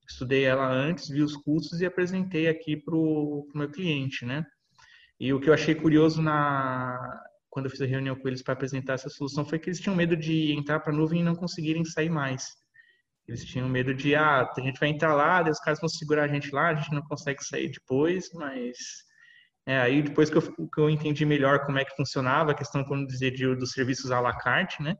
estudei 0.08 0.42
ela 0.42 0.68
antes, 0.68 1.08
vi 1.08 1.22
os 1.22 1.36
custos 1.36 1.80
e 1.80 1.86
apresentei 1.86 2.48
aqui 2.48 2.76
para 2.76 2.96
o 2.96 3.46
meu 3.54 3.70
cliente, 3.70 4.26
né? 4.26 4.44
E 5.20 5.32
o 5.32 5.38
que 5.38 5.48
eu 5.48 5.54
achei 5.54 5.74
curioso 5.74 6.20
na 6.20 6.98
quando 7.48 7.66
eu 7.66 7.70
fiz 7.70 7.80
a 7.80 7.86
reunião 7.86 8.16
com 8.16 8.26
eles 8.26 8.42
para 8.42 8.54
apresentar 8.54 8.94
essa 8.94 9.08
solução 9.08 9.44
foi 9.44 9.58
que 9.60 9.68
eles 9.68 9.80
tinham 9.80 9.94
medo 9.94 10.16
de 10.16 10.52
entrar 10.52 10.80
para 10.80 10.92
a 10.92 10.96
nuvem 10.96 11.20
e 11.20 11.24
não 11.24 11.36
conseguirem 11.36 11.84
sair 11.84 12.10
mais. 12.10 12.44
Eles 13.28 13.44
tinham 13.44 13.68
medo 13.68 13.94
de, 13.94 14.14
ah, 14.14 14.50
a 14.56 14.60
gente 14.60 14.80
vai 14.80 14.88
entrar 14.88 15.14
lá, 15.14 15.42
os 15.48 15.60
caras 15.60 15.78
vão 15.78 15.88
segurar 15.88 16.24
a 16.24 16.28
gente 16.28 16.50
lá, 16.50 16.68
a 16.68 16.74
gente 16.74 16.94
não 16.94 17.02
consegue 17.02 17.44
sair 17.44 17.70
depois, 17.70 18.30
mas 18.32 18.76
é, 19.66 19.78
aí 19.78 20.00
depois 20.00 20.30
que 20.30 20.38
eu, 20.38 20.42
que 20.42 20.80
eu 20.80 20.88
entendi 20.88 21.26
melhor 21.26 21.66
como 21.66 21.78
é 21.78 21.84
que 21.84 21.94
funcionava 21.94 22.52
a 22.52 22.54
questão, 22.54 22.82
como 22.84 23.06
dizer, 23.06 23.32
de, 23.32 23.54
dos 23.54 23.72
serviços 23.72 24.10
à 24.10 24.18
la 24.18 24.34
carte, 24.34 24.82
né? 24.82 24.96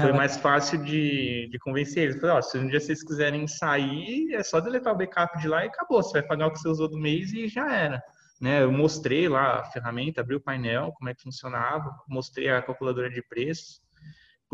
Foi 0.00 0.12
mais 0.12 0.38
fácil 0.38 0.82
de, 0.82 1.46
de 1.50 1.58
convencer 1.58 2.04
eles. 2.04 2.18
Falei, 2.18 2.36
ó, 2.36 2.42
se 2.42 2.56
um 2.56 2.66
dia 2.66 2.80
vocês 2.80 3.02
quiserem 3.02 3.46
sair, 3.46 4.32
é 4.32 4.42
só 4.42 4.58
deletar 4.58 4.94
o 4.94 4.96
backup 4.96 5.38
de 5.38 5.46
lá 5.46 5.62
e 5.62 5.68
acabou. 5.68 6.02
Você 6.02 6.12
vai 6.12 6.22
pagar 6.22 6.46
o 6.46 6.52
que 6.52 6.58
você 6.58 6.68
usou 6.68 6.88
do 6.88 6.98
mês 6.98 7.34
e 7.34 7.48
já 7.48 7.70
era. 7.70 8.02
Né? 8.40 8.62
Eu 8.62 8.72
mostrei 8.72 9.28
lá 9.28 9.60
a 9.60 9.64
ferramenta, 9.64 10.22
abri 10.22 10.36
o 10.36 10.40
painel, 10.40 10.90
como 10.92 11.10
é 11.10 11.14
que 11.14 11.22
funcionava, 11.22 11.94
mostrei 12.08 12.48
a 12.48 12.62
calculadora 12.62 13.10
de 13.10 13.22
preços 13.22 13.83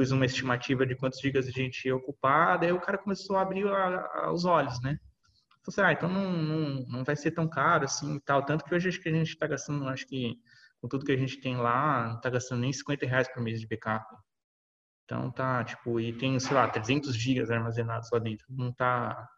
pus 0.00 0.10
uma 0.12 0.24
estimativa 0.24 0.86
de 0.86 0.96
quantos 0.96 1.20
gigas 1.20 1.46
a 1.46 1.50
gente 1.50 1.86
ia 1.86 1.94
ocupar, 1.94 2.58
daí 2.58 2.72
o 2.72 2.80
cara 2.80 2.96
começou 2.96 3.36
a 3.36 3.42
abrir 3.42 3.68
a, 3.68 4.06
a, 4.14 4.32
os 4.32 4.46
olhos, 4.46 4.80
né? 4.80 4.98
Falei 5.62 5.66
assim, 5.68 5.80
ah, 5.82 5.92
então 5.92 6.08
não, 6.08 6.32
não, 6.32 6.86
não 6.86 7.04
vai 7.04 7.14
ser 7.14 7.32
tão 7.32 7.46
caro 7.46 7.84
assim 7.84 8.16
e 8.16 8.20
tal. 8.20 8.42
Tanto 8.42 8.64
que 8.64 8.74
hoje 8.74 8.88
acho 8.88 9.00
que 9.00 9.10
a 9.10 9.12
gente 9.12 9.28
está 9.28 9.46
gastando, 9.46 9.86
acho 9.88 10.06
que 10.06 10.36
com 10.80 10.88
tudo 10.88 11.04
que 11.04 11.12
a 11.12 11.16
gente 11.18 11.38
tem 11.38 11.54
lá, 11.58 12.08
não 12.08 12.16
está 12.16 12.30
gastando 12.30 12.60
nem 12.62 12.72
50 12.72 13.06
reais 13.06 13.28
por 13.28 13.42
mês 13.42 13.60
de 13.60 13.66
backup. 13.66 14.06
Então 15.04 15.30
tá, 15.30 15.62
tipo, 15.64 16.00
e 16.00 16.16
tem, 16.16 16.40
sei 16.40 16.54
lá, 16.56 16.66
300 16.66 17.14
gigas 17.14 17.50
armazenados 17.50 18.08
lá 18.10 18.18
dentro. 18.18 18.46
Não 18.48 18.72
tá, 18.72 19.28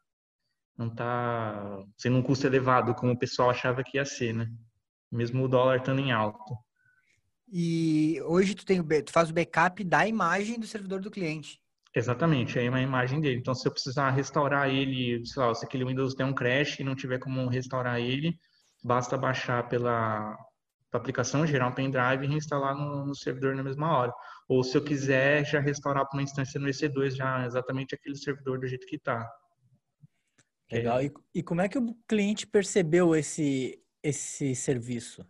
não 0.79 0.95
tá 0.95 1.83
sendo 1.99 2.19
um 2.19 2.23
custo 2.23 2.47
elevado 2.47 2.95
como 2.95 3.13
o 3.13 3.19
pessoal 3.19 3.51
achava 3.51 3.83
que 3.83 3.97
ia 3.97 4.05
ser, 4.05 4.33
né? 4.33 4.47
Mesmo 5.11 5.45
o 5.45 5.49
dólar 5.49 5.79
estando 5.79 6.01
em 6.01 6.13
alto. 6.13 6.57
E 7.55 8.19
hoje 8.23 8.55
tu, 8.55 8.65
tem, 8.65 8.83
tu 8.83 9.13
faz 9.13 9.29
o 9.29 9.35
backup 9.35 9.85
da 9.85 10.09
imagem 10.09 10.59
do 10.59 10.67
servidor 10.67 11.03
do 11.03 11.11
cliente. 11.11 11.61
Exatamente, 11.95 12.59
aí 12.59 12.65
é 12.65 12.71
uma 12.71 12.81
imagem 12.81 13.21
dele. 13.21 13.37
Então, 13.37 13.55
se 13.55 13.69
eu 13.69 13.73
precisar 13.73 14.09
restaurar 14.11 14.71
ele, 14.71 15.23
sei 15.27 15.43
lá, 15.43 15.55
se 15.55 15.63
aquele 15.63 15.85
Windows 15.85 16.15
tem 16.15 16.25
um 16.25 16.33
crash 16.33 16.81
e 16.81 16.85
não 16.85 16.95
tiver 16.95 17.19
como 17.19 17.47
restaurar 17.49 18.01
ele, 18.01 18.35
basta 18.83 19.19
baixar 19.19 19.69
pela 19.69 20.35
aplicação, 20.91 21.47
gerar 21.47 21.69
um 21.69 21.75
pendrive 21.75 22.25
e 22.25 22.29
reinstalar 22.29 22.75
no, 22.75 23.05
no, 23.05 23.15
servidor 23.15 23.55
na 23.55 23.63
mesma 23.63 23.99
hora. 23.99 24.13
Ou 24.49 24.65
se 24.65 24.75
eu 24.75 24.83
quiser 24.83 25.45
já 25.45 25.61
restaurar 25.61 26.07
para 26.09 26.17
uma 26.17 26.23
instância 26.23 26.59
no 26.59 26.69
EC2, 26.69 27.17
já 27.17 27.45
exatamente 27.45 27.95
aquele 27.95 28.17
servidor 28.17 28.59
do 28.59 28.67
jeito 28.67 28.87
que 28.87 28.97
está. 28.97 29.29
Legal. 30.71 31.03
E, 31.03 31.13
e 31.35 31.43
como 31.43 31.61
é 31.61 31.69
que 31.69 31.79
o 31.79 31.95
cliente 32.09 32.47
percebeu 32.47 33.15
esse, 33.15 33.79
esse 34.03 34.55
serviço? 34.55 35.27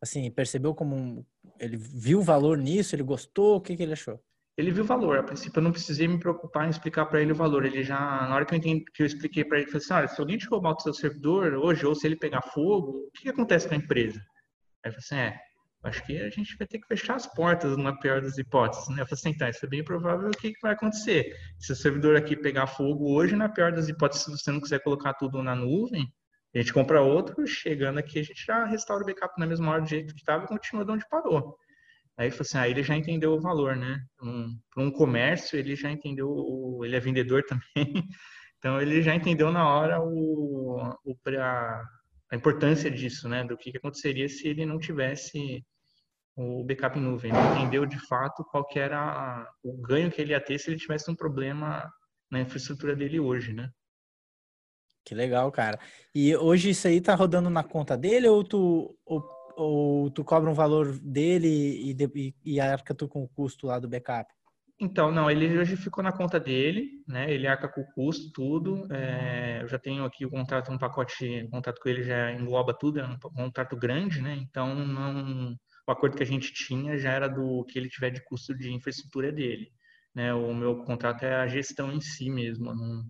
Assim, 0.00 0.30
percebeu 0.30 0.74
como 0.74 0.96
um, 0.96 1.24
ele 1.60 1.76
viu 1.76 2.18
o 2.18 2.22
valor 2.22 2.58
nisso, 2.58 2.94
ele 2.94 3.02
gostou, 3.02 3.56
o 3.56 3.60
que, 3.60 3.76
que 3.76 3.82
ele 3.82 3.92
achou? 3.92 4.20
ele 4.60 4.70
viu 4.70 4.84
o 4.84 4.86
valor. 4.86 5.18
A 5.18 5.22
princípio, 5.22 5.58
eu 5.58 5.64
não 5.64 5.72
precisei 5.72 6.06
me 6.06 6.18
preocupar 6.18 6.66
em 6.66 6.70
explicar 6.70 7.06
para 7.06 7.20
ele 7.20 7.32
o 7.32 7.34
valor. 7.34 7.64
Ele 7.64 7.82
já, 7.82 7.98
na 7.98 8.34
hora 8.34 8.44
que 8.44 8.54
eu, 8.54 8.58
entendi, 8.58 8.84
que 8.92 9.02
eu 9.02 9.06
expliquei 9.06 9.44
para 9.44 9.58
ele, 9.58 9.64
ele 9.64 9.72
falou 9.72 9.82
assim: 9.82 9.94
olha, 9.94 10.08
se 10.08 10.20
alguém 10.20 10.38
te 10.38 10.46
roubar 10.46 10.74
o 10.74 10.80
seu 10.80 10.94
servidor 10.94 11.54
hoje, 11.54 11.86
ou 11.86 11.94
se 11.94 12.06
ele 12.06 12.16
pegar 12.16 12.42
fogo, 12.42 13.06
o 13.08 13.10
que, 13.12 13.22
que 13.22 13.28
acontece 13.30 13.68
com 13.68 13.74
a 13.74 13.78
empresa? 13.78 14.20
Aí 14.84 14.90
eu 14.90 14.92
falei 14.92 14.98
assim: 14.98 15.16
é, 15.16 15.40
acho 15.84 16.06
que 16.06 16.18
a 16.18 16.30
gente 16.30 16.56
vai 16.56 16.66
ter 16.66 16.78
que 16.78 16.86
fechar 16.86 17.16
as 17.16 17.26
portas 17.26 17.76
na 17.76 17.96
pior 17.96 18.20
das 18.20 18.38
hipóteses. 18.38 18.88
Né? 18.88 19.02
Eu 19.02 19.06
falei 19.06 19.20
assim: 19.20 19.30
então, 19.30 19.48
isso 19.48 19.64
é 19.64 19.68
bem 19.68 19.84
provável 19.84 20.28
o 20.28 20.36
que, 20.36 20.52
que 20.52 20.60
vai 20.62 20.72
acontecer. 20.72 21.34
Se 21.58 21.72
o 21.72 21.76
servidor 21.76 22.16
aqui 22.16 22.36
pegar 22.36 22.66
fogo 22.66 23.12
hoje, 23.12 23.34
na 23.34 23.48
pior 23.48 23.72
das 23.72 23.88
hipóteses, 23.88 24.24
se 24.24 24.30
você 24.30 24.50
não 24.50 24.60
quiser 24.60 24.82
colocar 24.82 25.14
tudo 25.14 25.42
na 25.42 25.54
nuvem, 25.54 26.06
a 26.54 26.58
gente 26.58 26.72
compra 26.72 27.00
outro, 27.00 27.46
chegando 27.46 27.98
aqui, 27.98 28.18
a 28.18 28.22
gente 28.22 28.44
já 28.44 28.64
restaura 28.64 29.02
o 29.02 29.06
backup 29.06 29.38
na 29.38 29.46
mesma 29.46 29.70
hora 29.70 29.82
do 29.82 29.88
jeito 29.88 30.14
que 30.14 30.20
estava 30.20 30.44
e 30.44 30.48
continua 30.48 30.84
de 30.84 30.90
onde 30.90 31.08
parou. 31.08 31.56
Aí, 32.16 32.28
assim, 32.28 32.58
aí 32.58 32.70
ele 32.72 32.82
já 32.82 32.96
entendeu 32.96 33.32
o 33.32 33.40
valor, 33.40 33.76
né? 33.76 34.04
Um, 34.22 34.58
Para 34.74 34.82
um 34.82 34.90
comércio, 34.90 35.58
ele 35.58 35.76
já 35.76 35.90
entendeu, 35.90 36.28
o, 36.28 36.84
ele 36.84 36.96
é 36.96 37.00
vendedor 37.00 37.42
também, 37.48 38.04
então 38.58 38.80
ele 38.80 39.00
já 39.00 39.14
entendeu 39.14 39.50
na 39.50 39.66
hora 39.68 40.00
o, 40.02 40.82
o 41.04 41.16
a, 41.38 41.82
a, 42.30 42.36
importância 42.36 42.90
disso, 42.90 43.28
né? 43.28 43.44
Do 43.44 43.56
que, 43.56 43.70
que 43.70 43.78
aconteceria 43.78 44.28
se 44.28 44.48
ele 44.48 44.66
não 44.66 44.78
tivesse 44.78 45.64
o 46.36 46.64
backup 46.64 46.98
em 46.98 47.02
nuvem. 47.02 47.32
Ele 47.32 47.58
entendeu 47.58 47.86
de 47.86 47.98
fato 48.06 48.44
qual 48.44 48.66
que 48.66 48.78
era 48.78 49.48
o 49.62 49.80
ganho 49.80 50.10
que 50.10 50.20
ele 50.20 50.32
ia 50.32 50.40
ter 50.40 50.58
se 50.58 50.70
ele 50.70 50.78
tivesse 50.78 51.10
um 51.10 51.16
problema 51.16 51.90
na 52.30 52.40
infraestrutura 52.40 52.94
dele 52.94 53.20
hoje, 53.20 53.52
né? 53.52 53.70
Que 55.10 55.14
legal, 55.16 55.50
cara. 55.50 55.76
E 56.14 56.36
hoje 56.36 56.70
isso 56.70 56.86
aí 56.86 57.00
tá 57.00 57.16
rodando 57.16 57.50
na 57.50 57.64
conta 57.64 57.96
dele 57.96 58.28
ou 58.28 58.44
tu 58.44 58.96
ou 59.04 59.28
ou 59.56 60.08
tu 60.08 60.22
cobra 60.22 60.48
um 60.48 60.54
valor 60.54 60.96
dele 61.00 61.48
e, 61.48 62.34
e, 62.44 62.60
arca 62.60 62.94
tu 62.94 63.08
com 63.08 63.24
o 63.24 63.28
custo 63.28 63.66
lá 63.66 63.80
do 63.80 63.88
backup? 63.88 64.32
Então, 64.80 65.10
não, 65.10 65.28
ele 65.28 65.58
hoje 65.58 65.76
ficou 65.76 66.02
na 66.02 66.12
conta 66.12 66.38
dele, 66.38 67.02
né? 67.08 67.28
Ele 67.28 67.48
arca 67.48 67.68
com 67.68 67.80
o 67.80 67.92
custo, 67.92 68.30
tudo. 68.32 68.86
É, 68.90 69.58
eu 69.62 69.66
já 69.66 69.80
tenho 69.80 70.04
aqui 70.04 70.24
o 70.24 70.30
contrato, 70.30 70.70
um 70.70 70.78
pacote, 70.78 71.42
o 71.42 71.50
contrato 71.50 71.80
com 71.82 71.88
ele 71.88 72.04
já 72.04 72.30
engloba 72.32 72.72
tudo, 72.72 73.00
é 73.00 73.04
um 73.04 73.18
contrato 73.18 73.76
grande, 73.76 74.22
né? 74.22 74.36
Então, 74.36 74.76
não, 74.76 75.56
o 75.88 75.90
acordo 75.90 76.16
que 76.16 76.22
a 76.22 76.26
gente 76.26 76.54
tinha 76.54 76.96
já 76.96 77.10
era 77.10 77.26
do 77.26 77.64
que 77.64 77.76
ele 77.76 77.88
tiver 77.88 78.10
de 78.10 78.22
custo 78.22 78.56
de 78.56 78.72
infraestrutura 78.72 79.32
dele. 79.32 79.72
Né? 80.14 80.32
O 80.32 80.54
meu 80.54 80.84
contrato 80.84 81.24
é 81.24 81.34
a 81.34 81.48
gestão 81.48 81.92
em 81.92 82.00
si 82.00 82.30
mesmo. 82.30 82.72
Não, 82.72 83.04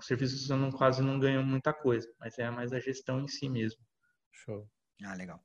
com 0.00 0.06
serviços 0.06 0.48
eu 0.48 0.56
não, 0.56 0.70
quase 0.70 1.02
não 1.02 1.20
ganho 1.20 1.44
muita 1.44 1.72
coisa, 1.72 2.10
mas 2.18 2.38
é 2.38 2.50
mais 2.50 2.72
a 2.72 2.80
gestão 2.80 3.20
em 3.20 3.28
si 3.28 3.48
mesmo. 3.48 3.80
Show. 4.32 4.66
Ah, 5.04 5.14
legal. 5.14 5.40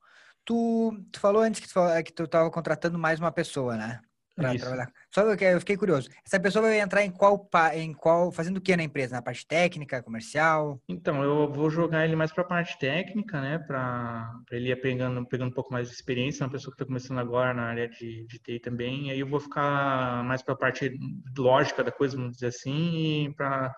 Tu, 0.46 1.06
tu 1.12 1.20
falou 1.20 1.42
antes 1.42 1.60
que 1.60 1.68
tu, 1.68 1.80
que 2.04 2.14
tu 2.14 2.28
tava 2.28 2.50
contratando 2.50 2.98
mais 2.98 3.20
uma 3.20 3.32
pessoa, 3.32 3.76
né? 3.76 4.00
Pra 4.36 4.54
Isso. 4.54 4.66
trabalhar. 4.66 4.92
Só 5.14 5.36
que 5.36 5.46
eu 5.46 5.60
fiquei 5.60 5.78
curioso. 5.78 6.10
Essa 6.26 6.38
pessoa 6.40 6.64
vai 6.64 6.80
entrar 6.80 7.04
em 7.04 7.10
qual, 7.10 7.50
em 7.74 7.94
qual, 7.94 8.34
fazendo 8.34 8.58
o 8.58 8.62
que 8.62 8.76
na 8.76 8.84
empresa? 8.84 9.16
Na 9.16 9.22
parte 9.22 9.48
técnica, 9.48 10.04
comercial? 10.04 10.80
Então, 10.90 11.24
eu 11.24 11.52
vou 11.52 11.70
jogar 11.70 12.04
ele 12.04 12.18
mais 12.18 12.34
para 12.34 12.44
a 12.44 12.48
parte 12.48 12.78
técnica, 12.78 13.40
né? 13.40 13.60
Para 13.60 14.30
ele 14.52 14.70
ir 14.70 14.82
pegando, 14.82 15.26
pegando 15.26 15.52
um 15.52 15.54
pouco 15.54 15.72
mais 15.72 15.88
de 15.88 15.96
experiência. 15.96 16.44
É 16.44 16.46
uma 16.46 16.52
pessoa 16.52 16.72
que 16.72 16.76
está 16.76 16.86
começando 16.86 17.20
agora 17.20 17.54
na 17.54 17.64
área 17.64 17.88
de, 17.88 18.26
de 18.28 18.40
TI 18.40 18.60
também. 18.60 19.08
E 19.08 19.12
aí 19.12 19.20
eu 19.22 19.28
vou 19.28 19.40
ficar 19.40 20.22
mais 20.26 20.42
para 20.42 20.54
a 20.54 20.58
parte 20.58 21.00
lógica 21.38 21.82
da 21.82 21.92
coisa, 21.92 22.18
vamos 22.18 22.34
dizer 22.34 22.48
assim, 22.48 23.28
e 23.28 23.34
para 23.34 23.74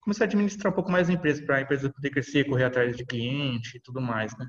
começar 0.00 0.24
a 0.24 0.26
administrar 0.26 0.72
um 0.72 0.74
pouco 0.74 0.90
mais 0.90 1.08
a 1.08 1.12
empresa, 1.12 1.44
para 1.44 1.56
a 1.56 1.60
empresa 1.62 1.92
poder 1.92 2.10
crescer, 2.10 2.44
correr 2.44 2.64
atrás 2.64 2.96
de 2.96 3.04
cliente 3.04 3.76
e 3.76 3.80
tudo 3.80 4.00
mais, 4.00 4.36
né? 4.38 4.46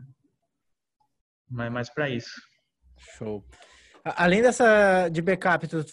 mas 1.51 1.71
mais 1.71 1.89
para 1.89 2.09
isso. 2.09 2.41
Show. 3.17 3.45
Além 4.03 4.41
dessa 4.41 5.09
de 5.09 5.21
backup, 5.21 5.67
tu 5.67 5.83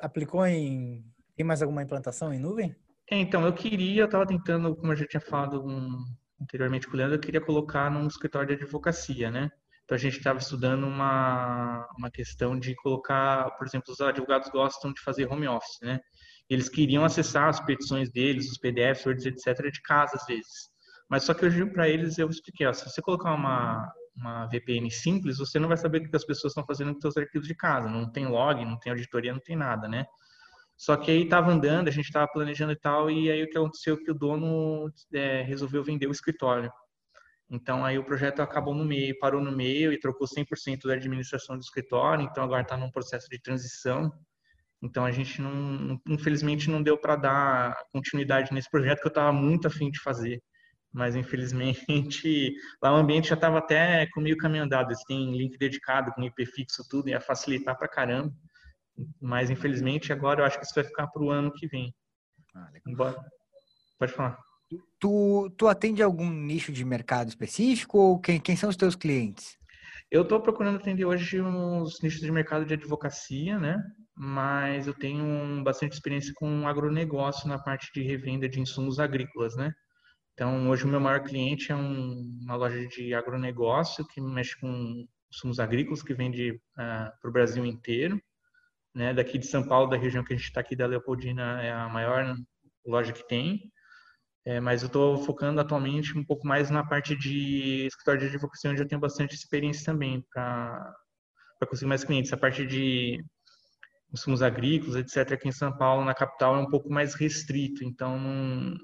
aplicou 0.00 0.46
em 0.46 1.04
tem 1.34 1.46
mais 1.46 1.62
alguma 1.62 1.84
implantação 1.84 2.34
em 2.34 2.38
nuvem? 2.40 2.74
É, 3.08 3.16
então, 3.16 3.46
eu 3.46 3.52
queria, 3.52 4.02
eu 4.02 4.06
estava 4.06 4.26
tentando, 4.26 4.74
como 4.74 4.92
eu 4.92 4.96
já 4.96 5.06
tinha 5.06 5.20
falado 5.20 5.64
um, 5.64 6.04
anteriormente 6.42 6.88
com 6.88 6.94
o 6.94 6.96
Leandro, 6.96 7.14
eu 7.14 7.20
queria 7.20 7.40
colocar 7.40 7.88
num 7.88 8.08
escritório 8.08 8.48
de 8.48 8.64
advocacia, 8.64 9.30
né? 9.30 9.48
Então 9.84 9.94
a 9.94 9.98
gente 9.98 10.18
estava 10.18 10.40
estudando 10.40 10.84
uma, 10.84 11.88
uma 11.96 12.10
questão 12.10 12.58
de 12.58 12.74
colocar, 12.74 13.52
por 13.52 13.66
exemplo, 13.66 13.92
os 13.92 14.00
advogados 14.00 14.50
gostam 14.50 14.92
de 14.92 15.00
fazer 15.00 15.26
home 15.26 15.46
office, 15.46 15.78
né? 15.80 16.00
Eles 16.48 16.68
queriam 16.68 17.04
acessar 17.04 17.48
as 17.48 17.60
petições 17.60 18.10
deles, 18.10 18.50
os 18.50 18.58
PDFs, 18.58 19.06
Words, 19.06 19.26
etc., 19.26 19.70
de 19.70 19.82
casa 19.82 20.16
às 20.16 20.26
vezes. 20.26 20.70
Mas 21.08 21.24
só 21.24 21.34
que 21.34 21.44
eu 21.44 21.50
digo 21.50 21.72
para 21.72 21.88
eles, 21.88 22.18
eu 22.18 22.28
expliquei, 22.28 22.66
ó, 22.66 22.72
se 22.72 22.88
você 22.88 23.00
colocar 23.00 23.34
uma, 23.34 23.92
uma 24.16 24.46
VPN 24.46 24.90
simples, 24.90 25.38
você 25.38 25.58
não 25.58 25.68
vai 25.68 25.76
saber 25.76 25.98
o 25.98 26.10
que 26.10 26.16
as 26.16 26.24
pessoas 26.24 26.52
estão 26.52 26.66
fazendo 26.66 26.94
com 26.94 27.00
seus 27.00 27.16
arquivos 27.16 27.48
de 27.48 27.54
casa. 27.54 27.88
Não 27.88 28.10
tem 28.10 28.26
log, 28.26 28.64
não 28.64 28.78
tem 28.78 28.92
auditoria, 28.92 29.32
não 29.32 29.40
tem 29.40 29.56
nada, 29.56 29.88
né? 29.88 30.06
Só 30.76 30.96
que 30.96 31.10
aí 31.10 31.24
estava 31.24 31.50
andando, 31.50 31.88
a 31.88 31.90
gente 31.90 32.04
estava 32.04 32.28
planejando 32.28 32.72
e 32.72 32.76
tal, 32.76 33.10
e 33.10 33.30
aí 33.30 33.42
o 33.42 33.50
que 33.50 33.58
aconteceu 33.58 33.94
é 33.96 33.98
que 33.98 34.10
o 34.10 34.14
dono 34.14 34.92
é, 35.12 35.42
resolveu 35.42 35.82
vender 35.82 36.06
o 36.06 36.12
escritório. 36.12 36.70
Então 37.50 37.84
aí 37.84 37.98
o 37.98 38.04
projeto 38.04 38.40
acabou 38.40 38.74
no 38.74 38.84
meio, 38.84 39.18
parou 39.18 39.42
no 39.42 39.50
meio 39.50 39.92
e 39.92 39.98
trocou 39.98 40.26
100% 40.26 40.86
da 40.86 40.94
administração 40.94 41.56
do 41.56 41.62
escritório, 41.62 42.24
então 42.24 42.44
agora 42.44 42.62
está 42.62 42.76
num 42.76 42.90
processo 42.90 43.28
de 43.28 43.40
transição. 43.40 44.12
Então 44.82 45.04
a 45.04 45.10
gente 45.10 45.40
não, 45.40 46.00
infelizmente 46.08 46.70
não 46.70 46.82
deu 46.82 46.96
para 46.96 47.16
dar 47.16 47.76
continuidade 47.92 48.52
nesse 48.52 48.70
projeto 48.70 49.00
que 49.00 49.06
eu 49.06 49.10
estava 49.10 49.32
muito 49.32 49.66
afim 49.66 49.90
de 49.90 50.00
fazer 50.00 50.40
mas 50.92 51.14
infelizmente 51.14 52.52
lá 52.82 52.92
o 52.92 52.96
ambiente 52.96 53.28
já 53.28 53.34
estava 53.34 53.58
até 53.58 54.06
com 54.12 54.20
meio 54.20 54.36
caminho 54.36 54.64
andado. 54.64 54.88
Eles 54.88 55.04
têm 55.04 55.36
link 55.36 55.56
dedicado 55.58 56.12
com 56.12 56.22
IP 56.22 56.46
fixo, 56.46 56.86
tudo, 56.88 57.08
ia 57.08 57.20
facilitar 57.20 57.76
para 57.76 57.88
caramba. 57.88 58.32
Mas 59.20 59.50
infelizmente 59.50 60.12
agora 60.12 60.40
eu 60.40 60.44
acho 60.44 60.58
que 60.58 60.64
isso 60.64 60.74
vai 60.74 60.84
ficar 60.84 61.06
para 61.08 61.22
o 61.22 61.30
ano 61.30 61.52
que 61.52 61.66
vem. 61.68 61.94
Ah, 62.54 62.70
Embora... 62.86 63.16
Pode 63.98 64.12
falar. 64.12 64.38
Tu, 65.00 65.50
tu 65.56 65.66
atende 65.66 66.02
algum 66.02 66.30
nicho 66.30 66.70
de 66.70 66.84
mercado 66.84 67.28
específico 67.28 67.98
ou 67.98 68.20
quem, 68.20 68.40
quem 68.40 68.54
são 68.54 68.70
os 68.70 68.76
teus 68.76 68.94
clientes? 68.94 69.56
Eu 70.10 70.22
estou 70.22 70.40
procurando 70.40 70.76
atender 70.76 71.04
hoje 71.04 71.40
uns 71.40 72.00
nichos 72.00 72.20
de 72.20 72.30
mercado 72.30 72.64
de 72.64 72.74
advocacia, 72.74 73.58
né? 73.58 73.76
Mas 74.20 74.88
eu 74.88 74.94
tenho 74.94 75.62
bastante 75.62 75.92
experiência 75.92 76.32
com 76.34 76.66
agronegócio 76.66 77.48
na 77.48 77.56
parte 77.56 77.88
de 77.94 78.02
revenda 78.02 78.48
de 78.48 78.60
insumos 78.60 78.98
agrícolas, 78.98 79.54
né? 79.54 79.72
Então, 80.34 80.68
hoje 80.70 80.84
o 80.84 80.88
meu 80.88 81.00
maior 81.00 81.22
cliente 81.22 81.70
é 81.70 81.76
um, 81.76 82.36
uma 82.42 82.56
loja 82.56 82.86
de 82.88 83.14
agronegócio 83.14 84.04
que 84.08 84.20
mexe 84.20 84.58
com 84.60 85.06
insumos 85.32 85.60
agrícolas, 85.60 86.02
que 86.02 86.14
vende 86.14 86.50
uh, 86.50 86.60
ah, 86.78 87.12
para 87.20 87.28
o 87.28 87.32
Brasil 87.32 87.64
inteiro. 87.64 88.20
Né? 88.94 89.14
Daqui 89.14 89.38
de 89.38 89.46
São 89.46 89.66
Paulo, 89.66 89.88
da 89.88 89.96
região 89.96 90.24
que 90.24 90.32
a 90.32 90.36
gente 90.36 90.46
está 90.46 90.60
aqui, 90.60 90.74
da 90.74 90.86
Leopoldina, 90.86 91.62
é 91.62 91.70
a 91.72 91.88
maior 91.88 92.36
loja 92.84 93.12
que 93.12 93.26
tem. 93.28 93.70
É, 94.44 94.58
mas 94.60 94.82
eu 94.82 94.88
estou 94.88 95.18
focando 95.18 95.60
atualmente 95.60 96.16
um 96.18 96.24
pouco 96.24 96.46
mais 96.46 96.70
na 96.70 96.84
parte 96.84 97.14
de 97.14 97.86
escritório 97.86 98.20
de 98.20 98.26
advocacia, 98.28 98.70
onde 98.70 98.82
eu 98.82 98.88
tenho 98.88 99.00
bastante 99.00 99.34
experiência 99.34 99.84
também 99.84 100.24
para 100.32 100.94
conseguir 101.68 101.88
mais 101.88 102.02
clientes. 102.02 102.32
A 102.32 102.36
parte 102.36 102.66
de 102.66 103.22
insumos 104.12 104.42
agrícolas, 104.42 104.96
etc., 104.96 105.32
aqui 105.32 105.48
em 105.48 105.52
São 105.52 105.76
Paulo, 105.76 106.04
na 106.04 106.14
capital, 106.14 106.56
é 106.56 106.58
um 106.58 106.70
pouco 106.70 106.90
mais 106.90 107.14
restrito. 107.14 107.84
Então, 107.84 108.18
não, 108.18 108.76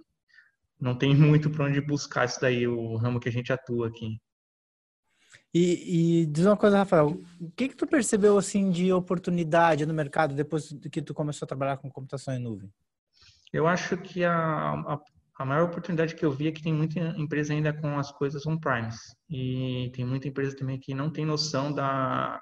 não 0.80 0.94
tem 0.98 1.14
muito 1.16 1.50
para 1.50 1.66
onde 1.66 1.80
buscar 1.80 2.24
isso 2.26 2.40
daí, 2.40 2.66
o 2.66 2.96
ramo 2.96 3.20
que 3.20 3.28
a 3.28 3.32
gente 3.32 3.52
atua 3.52 3.88
aqui. 3.88 4.20
E, 5.52 6.22
e 6.22 6.26
diz 6.26 6.44
uma 6.46 6.56
coisa, 6.56 6.78
Rafael, 6.78 7.22
o 7.40 7.50
que 7.52 7.68
que 7.68 7.76
tu 7.76 7.86
percebeu 7.86 8.36
assim 8.36 8.70
de 8.70 8.92
oportunidade 8.92 9.86
no 9.86 9.94
mercado 9.94 10.34
depois 10.34 10.74
que 10.90 11.00
tu 11.00 11.14
começou 11.14 11.46
a 11.46 11.48
trabalhar 11.48 11.76
com 11.76 11.88
computação 11.88 12.34
em 12.34 12.40
nuvem? 12.40 12.68
Eu 13.52 13.68
acho 13.68 13.96
que 13.96 14.24
a, 14.24 14.34
a, 14.34 15.00
a 15.38 15.44
maior 15.44 15.68
oportunidade 15.68 16.16
que 16.16 16.24
eu 16.24 16.32
vi 16.32 16.48
é 16.48 16.52
que 16.52 16.60
tem 16.60 16.74
muita 16.74 16.98
empresa 17.16 17.52
ainda 17.52 17.72
com 17.72 17.96
as 17.96 18.10
coisas 18.10 18.44
on-premise. 18.46 18.98
E 19.30 19.92
tem 19.94 20.04
muita 20.04 20.26
empresa 20.26 20.56
também 20.56 20.76
que 20.76 20.92
não 20.92 21.08
tem 21.08 21.24
noção 21.24 21.72
da, 21.72 22.40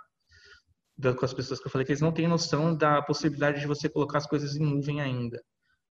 da, 1.03 1.13
com 1.13 1.25
as 1.25 1.35
pessoas 1.35 1.61
que 1.61 1.67
eu 1.67 1.71
falei, 1.71 1.85
que 1.85 1.93
eles 1.93 2.01
não 2.01 2.13
têm 2.13 2.29
noção 2.29 2.75
da 2.75 3.03
possibilidade 3.03 3.61
de 3.61 3.67
você 3.67 3.89
colocar 3.89 4.19
as 4.19 4.27
coisas 4.27 4.57
em 4.57 4.65
nuvem 4.65 5.01
ainda. 5.01 5.43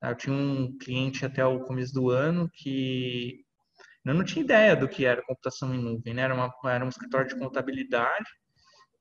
Eu 0.03 0.15
tinha 0.15 0.35
um 0.35 0.77
cliente 0.77 1.25
até 1.25 1.43
o 1.43 1.61
começo 1.61 1.93
do 1.93 2.11
ano 2.11 2.49
que 2.53 3.39
eu 4.05 4.13
não 4.13 4.23
tinha 4.23 4.43
ideia 4.43 4.75
do 4.75 4.87
que 4.87 5.05
era 5.05 5.25
computação 5.25 5.73
em 5.73 5.81
nuvem, 5.81 6.13
né? 6.13 6.21
Era, 6.21 6.35
uma, 6.35 6.53
era 6.65 6.85
um 6.85 6.89
escritório 6.89 7.27
de 7.27 7.37
contabilidade, 7.37 8.29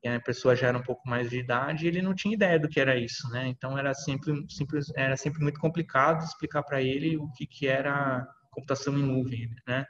e 0.03 0.09
a 0.09 0.21
pessoa 0.21 0.57
já 0.57 0.69
era 0.69 0.79
um 0.79 0.83
pouco 0.83 1.09
mais 1.09 1.31
de 1.31 1.39
idade 1.39 1.85
e 1.85 1.89
ele 1.89 2.03
não 2.03 2.15
tinha 2.15 2.35
ideia 2.35 2.59
do 2.59 2.69
que 2.69 2.81
era 2.81 2.97
isso, 2.97 3.29
né? 3.31 3.47
Então 3.49 3.79
era 3.79 3.93
sempre, 3.95 4.33
sempre, 4.49 4.81
era 4.97 5.17
sempre 5.17 5.43
muito 5.43 5.61
complicado 5.61 6.25
explicar 6.25 6.63
para 6.63 6.83
ele 6.83 7.17
o 7.17 7.31
que, 7.33 7.47
que 7.47 7.67
era 7.67 8.27
computação 8.51 8.97
em 8.97 9.03
nuvem, 9.03 9.49
né? 9.67 9.85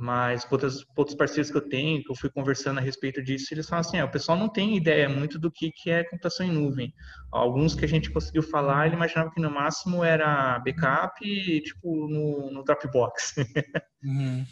Mas 0.00 0.46
outros, 0.48 0.86
outros 0.96 1.16
parceiros 1.16 1.50
que 1.50 1.56
eu 1.56 1.68
tenho, 1.68 2.00
que 2.04 2.10
eu 2.10 2.14
fui 2.14 2.30
conversando 2.30 2.78
a 2.78 2.80
respeito 2.80 3.20
disso, 3.20 3.52
eles 3.52 3.68
falam 3.68 3.80
assim, 3.80 3.98
ah, 3.98 4.04
o 4.04 4.10
pessoal 4.10 4.38
não 4.38 4.48
tem 4.48 4.76
ideia 4.76 5.08
muito 5.08 5.40
do 5.40 5.50
que, 5.50 5.72
que 5.72 5.90
é 5.90 6.04
computação 6.04 6.46
em 6.46 6.52
nuvem. 6.52 6.94
Alguns 7.32 7.74
que 7.74 7.84
a 7.84 7.88
gente 7.88 8.08
conseguiu 8.08 8.44
falar, 8.44 8.86
ele 8.86 8.94
imaginava 8.94 9.32
que 9.32 9.40
no 9.40 9.50
máximo 9.50 10.04
era 10.04 10.60
backup, 10.60 11.18
tipo, 11.62 12.08
no, 12.08 12.50
no 12.52 12.62
Dropbox. 12.62 13.34
Uhum. 14.00 14.46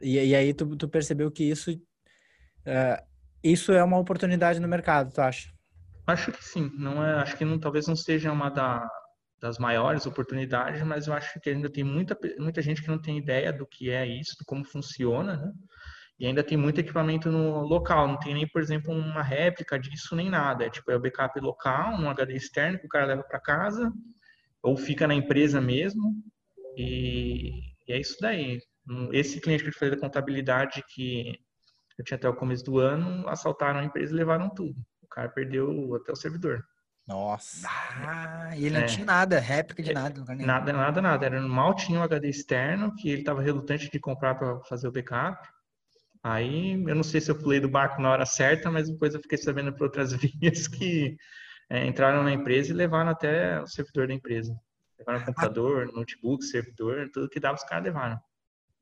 E, 0.00 0.16
e, 0.16 0.34
aí 0.36 0.54
tu, 0.54 0.76
tu, 0.76 0.88
percebeu 0.88 1.28
que 1.28 1.42
isso, 1.42 1.72
uh, 1.72 3.04
isso 3.42 3.72
é 3.72 3.82
uma 3.82 3.98
oportunidade 3.98 4.60
no 4.60 4.68
mercado, 4.68 5.12
tu 5.12 5.20
acha? 5.20 5.50
Acho 6.06 6.30
que 6.30 6.44
sim. 6.44 6.70
Não 6.78 7.04
é, 7.04 7.14
acho 7.14 7.36
que 7.36 7.44
não, 7.44 7.58
talvez 7.58 7.88
não 7.88 7.96
seja 7.96 8.30
uma 8.30 8.48
da, 8.48 8.88
das 9.40 9.58
maiores 9.58 10.06
oportunidades, 10.06 10.82
mas 10.82 11.06
eu 11.06 11.14
acho 11.14 11.40
que 11.40 11.50
ainda 11.50 11.70
tem 11.70 11.82
muita, 11.82 12.16
muita 12.38 12.60
gente 12.60 12.82
que 12.82 12.88
não 12.88 13.00
tem 13.00 13.18
ideia 13.18 13.52
do 13.52 13.66
que 13.66 13.90
é 13.90 14.06
isso, 14.06 14.36
como 14.46 14.64
funciona, 14.64 15.36
né? 15.36 15.52
E 16.18 16.26
ainda 16.26 16.44
tem 16.44 16.58
muito 16.58 16.78
equipamento 16.78 17.30
no 17.32 17.62
local, 17.62 18.06
não 18.06 18.18
tem 18.18 18.34
nem, 18.34 18.46
por 18.46 18.60
exemplo, 18.60 18.92
uma 18.92 19.22
réplica 19.22 19.78
disso 19.78 20.14
nem 20.14 20.28
nada. 20.28 20.66
É 20.66 20.70
tipo, 20.70 20.90
é 20.90 20.96
o 20.96 21.00
backup 21.00 21.40
local, 21.40 21.94
um 21.94 22.10
HD 22.10 22.34
externo 22.36 22.78
que 22.78 22.84
o 22.84 22.90
cara 22.90 23.06
leva 23.06 23.22
para 23.22 23.40
casa, 23.40 23.90
ou 24.62 24.76
fica 24.76 25.06
na 25.08 25.14
empresa 25.14 25.62
mesmo, 25.62 26.14
e, 26.76 27.60
e, 27.88 27.92
é 27.92 27.98
isso 27.98 28.16
daí. 28.20 28.58
Esse 29.12 29.40
cliente 29.40 29.62
que 29.62 29.70
eu 29.70 29.72
falei 29.72 29.94
da 29.94 30.00
contabilidade 30.00 30.84
que 30.94 31.38
eu 31.98 32.04
tinha 32.04 32.18
até 32.18 32.28
o 32.28 32.36
começo 32.36 32.64
do 32.64 32.78
ano, 32.78 33.26
assaltaram 33.26 33.80
a 33.80 33.84
empresa 33.84 34.12
e 34.12 34.16
levaram 34.16 34.50
tudo. 34.50 34.78
O 35.02 35.08
cara 35.08 35.30
perdeu 35.30 35.94
até 35.94 36.12
o 36.12 36.16
servidor. 36.16 36.62
Nossa. 37.10 37.68
Ah, 37.68 38.50
e 38.56 38.66
ele 38.66 38.76
não 38.76 38.84
é. 38.84 38.86
tinha 38.86 39.04
nada, 39.04 39.40
réplica 39.40 39.82
de 39.82 39.92
nada. 39.92 40.24
Nada, 40.36 40.72
nada, 40.72 41.02
nada. 41.02 41.26
Era 41.26 41.40
mal 41.40 41.74
tinha 41.74 41.98
um 41.98 42.02
HD 42.04 42.28
externo 42.28 42.94
que 42.94 43.10
ele 43.10 43.22
estava 43.22 43.42
relutante 43.42 43.90
de 43.90 43.98
comprar 43.98 44.36
para 44.36 44.60
fazer 44.60 44.86
o 44.86 44.92
backup. 44.92 45.36
Aí 46.22 46.74
eu 46.74 46.94
não 46.94 47.02
sei 47.02 47.20
se 47.20 47.28
eu 47.28 47.36
pulei 47.36 47.58
do 47.58 47.68
barco 47.68 48.00
na 48.00 48.12
hora 48.12 48.24
certa, 48.24 48.70
mas 48.70 48.88
depois 48.88 49.12
eu 49.12 49.20
fiquei 49.20 49.38
sabendo 49.38 49.72
por 49.72 49.84
outras 49.84 50.12
vias 50.40 50.68
que 50.68 51.16
é, 51.68 51.84
entraram 51.84 52.22
na 52.22 52.32
empresa 52.32 52.70
e 52.70 52.76
levaram 52.76 53.10
até 53.10 53.60
o 53.60 53.66
servidor 53.66 54.06
da 54.06 54.14
empresa. 54.14 54.56
Levaram 54.96 55.24
computador, 55.24 55.92
notebook, 55.92 56.44
servidor, 56.44 57.10
tudo 57.12 57.28
que 57.28 57.40
dava 57.40 57.56
os 57.56 57.64
caras 57.64 57.84
levaram. 57.86 58.20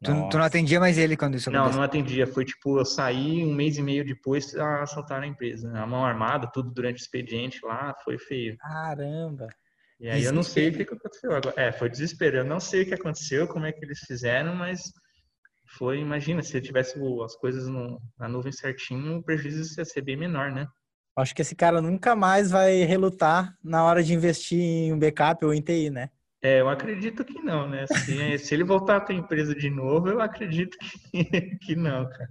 Tu, 0.03 0.13
tu, 0.31 0.39
não 0.39 0.45
atendia 0.45 0.79
mais 0.79 0.97
ele 0.97 1.17
quando 1.17 1.35
isso 1.35 1.51
aconteceu? 1.51 1.71
Não, 1.71 1.79
não 1.79 1.83
atendia. 1.83 2.27
Foi 2.27 2.45
tipo, 2.45 2.79
eu 2.79 2.85
saí 2.85 3.45
um 3.45 3.53
mês 3.53 3.79
e 3.79 3.83
meio 3.83 4.05
depois 4.05 4.55
a 4.55 4.83
assaltar 4.83 5.23
a 5.23 5.27
empresa. 5.27 5.71
A 5.77 5.87
mão 5.87 6.05
armada, 6.05 6.49
tudo 6.53 6.71
durante 6.71 6.99
o 6.99 7.03
expediente 7.03 7.59
lá, 7.65 7.95
foi 8.05 8.17
feio. 8.17 8.57
Caramba! 8.59 9.49
E 9.99 10.09
aí 10.09 10.23
eu 10.23 10.33
não 10.33 10.45
sei 10.45 10.69
o 10.69 10.73
que 10.73 10.83
aconteceu 10.83 11.33
agora. 11.33 11.55
É, 11.57 11.73
foi 11.73 11.91
desespero. 11.91 12.39
Eu 12.39 12.45
não 12.45 12.61
sei 12.61 12.83
o 12.83 12.87
que 12.87 12.95
aconteceu, 12.95 13.49
como 13.49 13.67
é 13.67 13.73
que 13.73 13.85
eles 13.85 13.99
fizeram, 13.99 14.55
mas 14.55 14.81
foi, 15.77 15.99
imagina, 15.99 16.43
se 16.43 16.61
tivesse 16.61 16.99
as 17.25 17.35
coisas 17.35 17.67
no, 17.67 18.01
na 18.17 18.29
nuvem 18.29 18.53
certinho, 18.53 19.17
o 19.17 19.23
prejuízo 19.23 19.81
ia 19.81 19.85
ser 19.85 20.03
bem 20.03 20.17
menor, 20.17 20.53
né? 20.53 20.69
Acho 21.17 21.35
que 21.35 21.43
esse 21.43 21.57
cara 21.57 21.83
nunca 21.83 22.15
mais 22.15 22.53
vai 22.53 22.85
relutar 22.85 23.53
na 23.63 23.83
hora 23.85 24.05
de 24.05 24.15
investir 24.15 24.61
em 24.61 24.93
um 24.93 24.99
backup 24.99 25.45
ou 25.45 25.53
em 25.53 25.61
TI, 25.61 25.91
né? 25.91 26.11
É, 26.41 26.61
eu 26.61 26.69
acredito 26.69 27.25
que 27.25 27.41
não, 27.41 27.69
né? 27.69 27.87
Se, 27.87 28.39
se 28.39 28.55
ele 28.55 28.63
voltar 28.63 29.01
para 29.01 29.13
a 29.15 29.19
empresa 29.19 29.55
de 29.55 29.69
novo, 29.69 30.09
eu 30.09 30.21
acredito 30.21 30.77
que, 30.79 31.25
que 31.59 31.77
não, 31.77 32.09
cara. 32.09 32.31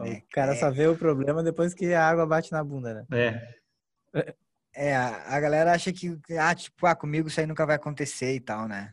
né? 0.00 0.18
O 0.18 0.32
cara 0.32 0.54
só 0.54 0.70
vê 0.70 0.86
o 0.86 0.96
problema 0.96 1.42
depois 1.42 1.74
que 1.74 1.92
a 1.92 2.08
água 2.08 2.26
bate 2.26 2.52
na 2.52 2.62
bunda, 2.62 2.94
né? 2.94 3.06
É. 3.12 4.34
É, 4.74 4.96
a 4.96 5.40
galera 5.40 5.72
acha 5.72 5.92
que, 5.92 6.16
ah, 6.38 6.54
tipo, 6.54 6.86
ah, 6.86 6.94
comigo 6.94 7.28
isso 7.28 7.40
aí 7.40 7.46
nunca 7.46 7.66
vai 7.66 7.76
acontecer 7.76 8.34
e 8.34 8.40
tal, 8.40 8.68
né? 8.68 8.92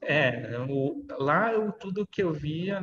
É, 0.00 0.58
o, 0.68 1.04
lá 1.18 1.52
eu, 1.52 1.72
tudo 1.72 2.06
que 2.06 2.22
eu 2.22 2.32
via 2.32 2.80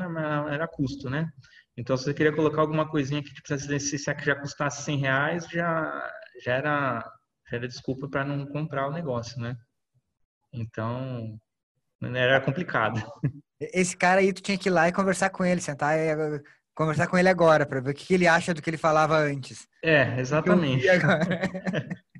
era 0.49 0.67
custo, 0.67 1.09
né? 1.09 1.31
Então, 1.75 1.95
se 1.95 2.03
você 2.03 2.13
queria 2.13 2.35
colocar 2.35 2.61
alguma 2.61 2.87
coisinha 2.87 3.23
que 3.23 3.33
tipo, 3.33 3.47
se 3.57 3.97
já 3.97 4.35
custasse 4.35 4.83
100 4.83 4.97
reais, 4.97 5.47
já, 5.47 6.11
já, 6.43 6.53
era, 6.53 6.99
já 7.49 7.57
era 7.57 7.67
desculpa 7.67 8.07
para 8.07 8.25
não 8.25 8.45
comprar 8.45 8.87
o 8.87 8.91
negócio, 8.91 9.39
né? 9.39 9.55
Então, 10.53 11.39
era 12.01 12.41
complicado. 12.41 13.01
Esse 13.59 13.95
cara 13.95 14.21
aí, 14.21 14.33
tu 14.33 14.41
tinha 14.41 14.57
que 14.57 14.69
ir 14.69 14.71
lá 14.71 14.87
e 14.87 14.93
conversar 14.93 15.29
com 15.29 15.45
ele, 15.45 15.61
sentar 15.61 15.97
e 15.97 16.41
conversar 16.73 17.07
com 17.07 17.17
ele 17.17 17.29
agora, 17.29 17.65
para 17.65 17.79
ver 17.79 17.91
o 17.91 17.93
que 17.93 18.13
ele 18.13 18.27
acha 18.27 18.53
do 18.53 18.61
que 18.61 18.69
ele 18.69 18.77
falava 18.77 19.17
antes. 19.17 19.67
É, 19.83 20.19
exatamente. 20.19 20.85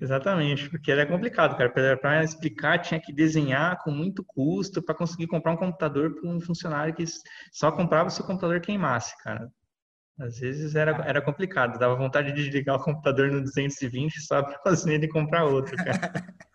Exatamente, 0.00 0.68
porque 0.68 0.90
era 0.90 1.06
complicado, 1.06 1.56
cara. 1.56 1.70
Para 1.96 2.24
explicar, 2.24 2.78
tinha 2.78 3.00
que 3.00 3.12
desenhar 3.12 3.78
com 3.78 3.90
muito 3.90 4.24
custo 4.24 4.82
para 4.82 4.96
conseguir 4.96 5.28
comprar 5.28 5.52
um 5.52 5.56
computador 5.56 6.12
para 6.14 6.28
um 6.28 6.40
funcionário 6.40 6.92
que 6.92 7.04
só 7.52 7.70
comprava 7.70 8.10
se 8.10 8.20
o 8.20 8.24
computador 8.24 8.60
queimasse, 8.60 9.16
cara. 9.22 9.48
Às 10.20 10.38
vezes 10.38 10.74
era, 10.74 10.92
era 11.06 11.22
complicado, 11.22 11.78
dava 11.78 11.96
vontade 11.96 12.32
de 12.32 12.42
desligar 12.42 12.76
o 12.76 12.84
computador 12.84 13.30
no 13.30 13.40
220 13.42 14.20
só 14.20 14.42
para 14.42 14.58
fazer 14.62 14.94
ele 14.94 15.08
comprar 15.08 15.46
outro, 15.46 15.74
cara. 15.76 16.00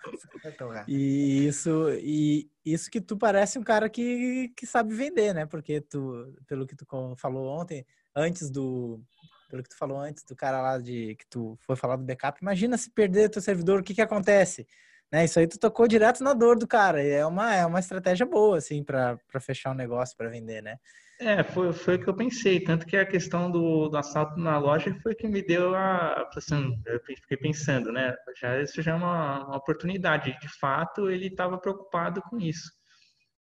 e 0.88 1.48
isso, 1.48 1.90
e 1.94 2.48
isso 2.64 2.92
que 2.92 3.02
tu 3.02 3.18
parece 3.18 3.58
um 3.58 3.64
cara 3.64 3.90
que, 3.90 4.50
que 4.56 4.68
sabe 4.68 4.94
vender, 4.94 5.34
né? 5.34 5.48
Porque 5.48 5.82
tu, 5.82 6.36
pelo 6.46 6.68
que 6.68 6.76
tu 6.76 6.86
falou 7.18 7.48
ontem, 7.48 7.84
antes 8.16 8.52
do, 8.52 9.04
pelo 9.50 9.64
que 9.64 9.70
tu 9.70 9.78
falou 9.78 10.00
antes 10.00 10.24
do 10.24 10.36
cara 10.36 10.62
lá 10.62 10.78
de 10.78 11.16
que 11.16 11.26
tu 11.28 11.58
foi 11.62 11.76
falar 11.76 11.96
do 11.96 12.04
backup, 12.04 12.40
imagina 12.42 12.78
se 12.78 12.92
perder 12.92 13.30
teu 13.30 13.42
servidor, 13.42 13.80
o 13.80 13.84
que 13.84 13.96
que 13.96 14.02
acontece? 14.02 14.68
Né? 15.12 15.26
Isso 15.26 15.40
aí 15.40 15.48
tu 15.48 15.60
tocou 15.60 15.88
direto 15.88 16.24
na 16.24 16.34
dor 16.34 16.58
do 16.58 16.68
cara. 16.68 17.04
E 17.04 17.10
é 17.10 17.26
uma, 17.26 17.54
é 17.56 17.66
uma 17.66 17.80
estratégia 17.80 18.26
boa, 18.26 18.58
assim, 18.58 18.84
para 18.84 19.18
fechar 19.40 19.72
um 19.72 19.76
negócio, 19.76 20.16
para 20.18 20.30
vender, 20.30 20.62
né? 20.62 20.78
É, 21.20 21.44
foi, 21.44 21.72
foi 21.72 21.96
o 21.96 22.00
que 22.00 22.10
eu 22.10 22.16
pensei. 22.16 22.60
Tanto 22.60 22.86
que 22.86 22.98
a 22.98 23.06
questão 23.06 23.50
do, 23.50 23.88
do 23.88 23.98
assalto 23.98 24.38
na 24.38 24.58
loja 24.58 24.94
foi 25.02 25.16
que 25.16 25.28
me 25.28 25.42
deu 25.42 25.74
a. 25.74 26.30
Assim, 26.36 26.78
eu 26.86 27.00
fiquei 27.00 27.38
pensando, 27.38 27.92
né? 27.92 28.14
Já, 28.40 28.62
isso 28.62 28.82
já 28.82 28.92
é 28.92 28.96
uma, 28.96 29.46
uma 29.46 29.58
oportunidade. 29.58 30.38
De 30.42 30.50
fato, 30.60 31.10
ele 31.10 31.28
estava 31.28 31.58
preocupado 31.58 32.22
com 32.24 32.38
isso. 32.38 32.70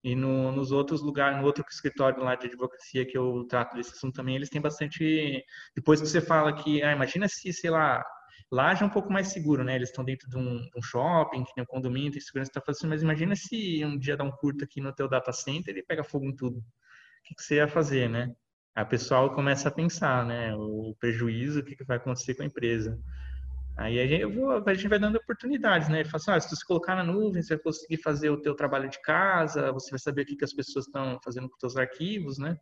E 0.04 0.16
no, 0.16 0.52
nos 0.52 0.72
outros 0.72 1.02
lugares, 1.02 1.40
no 1.40 1.46
outro 1.46 1.64
escritório 1.70 2.22
lá 2.22 2.36
de 2.36 2.48
advocacia 2.48 3.06
que 3.06 3.18
eu 3.18 3.46
trato 3.50 3.76
desse 3.76 3.94
assunto 3.94 4.16
também, 4.16 4.36
eles 4.36 4.50
têm 4.50 4.62
bastante. 4.62 5.44
Depois 5.76 6.02
que 6.02 6.08
você 6.08 6.22
fala 6.22 6.54
que, 6.54 6.84
ah, 6.84 6.92
imagina 6.92 7.28
se, 7.28 7.52
sei 7.54 7.72
lá, 7.72 8.04
lá 8.52 8.74
já 8.76 8.86
é 8.86 8.88
um 8.88 8.92
pouco 8.92 9.12
mais 9.12 9.30
seguro, 9.30 9.64
né? 9.64 9.76
Eles 9.76 9.90
estão 9.90 10.04
dentro 10.04 10.30
de 10.30 10.38
um, 10.38 10.68
um 10.76 10.82
shopping, 10.82 11.44
que 11.44 11.54
tem 11.54 11.64
um 11.64 11.68
condomínio, 11.68 12.12
tem 12.12 12.22
segurança 12.22 12.50
está 12.50 12.62
fazendo, 12.62 12.90
mas 12.90 13.02
imagina 13.02 13.36
se 13.36 13.84
um 13.86 13.98
dia 13.98 14.18
dá 14.18 14.24
um 14.24 14.32
curto 14.32 14.64
aqui 14.64 14.82
no 14.82 14.94
teu 14.94 15.08
data 15.08 15.32
center 15.32 15.76
e 15.78 15.84
pega 15.84 16.04
fogo 16.04 16.26
em 16.26 16.36
tudo. 16.36 16.58
O 16.58 16.64
que, 17.24 17.36
que 17.36 17.44
você 17.44 17.56
ia 17.56 17.68
fazer, 17.68 18.10
né? 18.10 18.34
O 18.78 18.86
pessoal 18.86 19.34
começa 19.34 19.70
a 19.70 19.72
pensar, 19.72 20.26
né? 20.26 20.56
O 20.56 20.96
prejuízo, 21.00 21.60
o 21.60 21.64
que, 21.64 21.76
que 21.76 21.84
vai 21.84 21.98
acontecer 21.98 22.36
com 22.36 22.44
a 22.44 22.46
empresa. 22.46 23.00
Aí 23.76 24.00
a 24.00 24.06
gente, 24.06 24.26
vou, 24.26 24.52
a 24.52 24.74
gente 24.74 24.88
vai 24.88 25.00
dando 25.00 25.18
oportunidades, 25.18 25.90
né? 25.90 26.04
Fala 26.06 26.16
assim, 26.18 26.32
ah, 26.32 26.40
se 26.40 26.56
você 26.56 26.66
colocar 26.66 26.96
na 26.96 27.04
nuvem, 27.04 27.42
você 27.42 27.56
vai 27.56 27.64
conseguir 27.64 27.98
fazer 27.98 28.30
o 28.30 28.40
teu 28.40 28.56
trabalho 28.56 28.90
de 28.90 29.02
casa, 29.02 29.72
você 29.72 29.90
vai 29.90 30.00
saber 30.00 30.22
o 30.22 30.26
que, 30.26 30.36
que 30.36 30.46
as 30.46 30.54
pessoas 30.54 30.86
estão 30.86 31.20
fazendo 31.24 31.50
com 31.50 31.56
os 31.56 31.60
seus 31.60 31.76
arquivos, 31.76 32.38
né? 32.38 32.58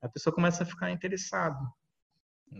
A 0.00 0.08
pessoa 0.08 0.34
começa 0.34 0.62
a 0.62 0.66
ficar 0.66 0.90
interessada. 0.90 1.58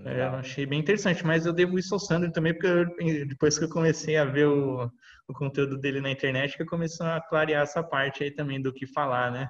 É, 0.05 0.23
eu 0.23 0.35
achei 0.37 0.67
bem 0.67 0.81
interessante, 0.81 1.25
mas 1.25 1.47
eu 1.47 1.53
devo 1.53 1.79
isso 1.79 1.95
ao 1.95 2.01
Sandro 2.01 2.33
também, 2.33 2.53
porque 2.53 2.67
eu, 2.67 3.27
depois 3.27 3.59
que 3.59 3.65
eu 3.65 3.69
comecei 3.69 4.17
a 4.17 4.25
ver 4.25 4.47
o, 4.47 4.91
o 5.29 5.33
conteúdo 5.33 5.79
dele 5.79 6.01
na 6.01 6.11
internet, 6.11 6.57
que 6.57 6.63
eu 6.63 6.67
comecei 6.67 7.07
a 7.07 7.21
clarear 7.21 7.63
essa 7.63 7.83
parte 7.83 8.25
aí 8.25 8.31
também 8.31 8.61
do 8.61 8.73
que 8.73 8.87
falar, 8.87 9.31
né? 9.31 9.49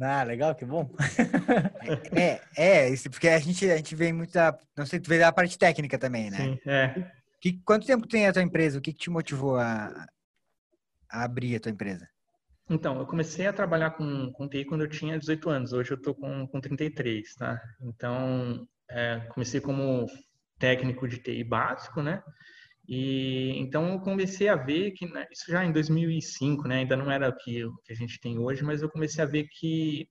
Ah, 0.00 0.22
legal, 0.22 0.54
que 0.54 0.64
bom. 0.64 0.90
é, 2.16 2.40
é, 2.56 2.88
isso, 2.88 3.10
porque 3.10 3.28
a 3.28 3.38
gente, 3.38 3.70
a 3.70 3.76
gente 3.76 3.94
vem 3.94 4.12
muito 4.12 4.32
da. 4.32 4.58
Não 4.76 4.86
sei, 4.86 4.98
tu 4.98 5.08
veio 5.08 5.20
da 5.20 5.30
parte 5.30 5.58
técnica 5.58 5.98
também, 5.98 6.30
né? 6.30 6.38
Sim, 6.38 6.58
é. 6.66 7.12
Que, 7.40 7.60
quanto 7.64 7.86
tempo 7.86 8.06
tem 8.06 8.26
a 8.26 8.32
tua 8.32 8.42
empresa? 8.42 8.78
O 8.78 8.80
que, 8.80 8.92
que 8.92 8.98
te 8.98 9.10
motivou 9.10 9.56
a, 9.56 10.06
a, 11.10 11.24
abrir 11.24 11.56
a 11.56 11.60
tua 11.60 11.72
empresa? 11.72 12.08
Então, 12.70 12.98
eu 12.98 13.06
comecei 13.06 13.46
a 13.46 13.52
trabalhar 13.52 13.90
com, 13.90 14.32
com 14.32 14.48
TI 14.48 14.64
quando 14.64 14.82
eu 14.82 14.88
tinha 14.88 15.18
18 15.18 15.50
anos. 15.50 15.72
Hoje 15.72 15.90
eu 15.90 16.00
tô 16.00 16.14
com, 16.14 16.46
com 16.46 16.60
33, 16.60 17.34
tá? 17.34 17.60
Então, 17.82 18.66
é, 18.90 19.20
comecei 19.32 19.60
como 19.60 20.06
técnico 20.58 21.08
de 21.08 21.18
TI 21.18 21.44
básico, 21.44 22.02
né? 22.02 22.22
E 22.88 23.54
então 23.58 23.92
eu 23.92 24.00
comecei 24.00 24.48
a 24.48 24.56
ver 24.56 24.92
que 24.92 25.06
né, 25.06 25.26
isso 25.30 25.50
já 25.50 25.64
em 25.64 25.72
2005, 25.72 26.66
né? 26.68 26.78
Ainda 26.78 26.96
não 26.96 27.10
era 27.10 27.28
o 27.28 27.36
que, 27.36 27.64
que 27.84 27.92
a 27.92 27.96
gente 27.96 28.20
tem 28.20 28.38
hoje, 28.38 28.62
mas 28.62 28.82
eu 28.82 28.90
comecei 28.90 29.22
a 29.22 29.26
ver 29.26 29.46
que 29.58 30.08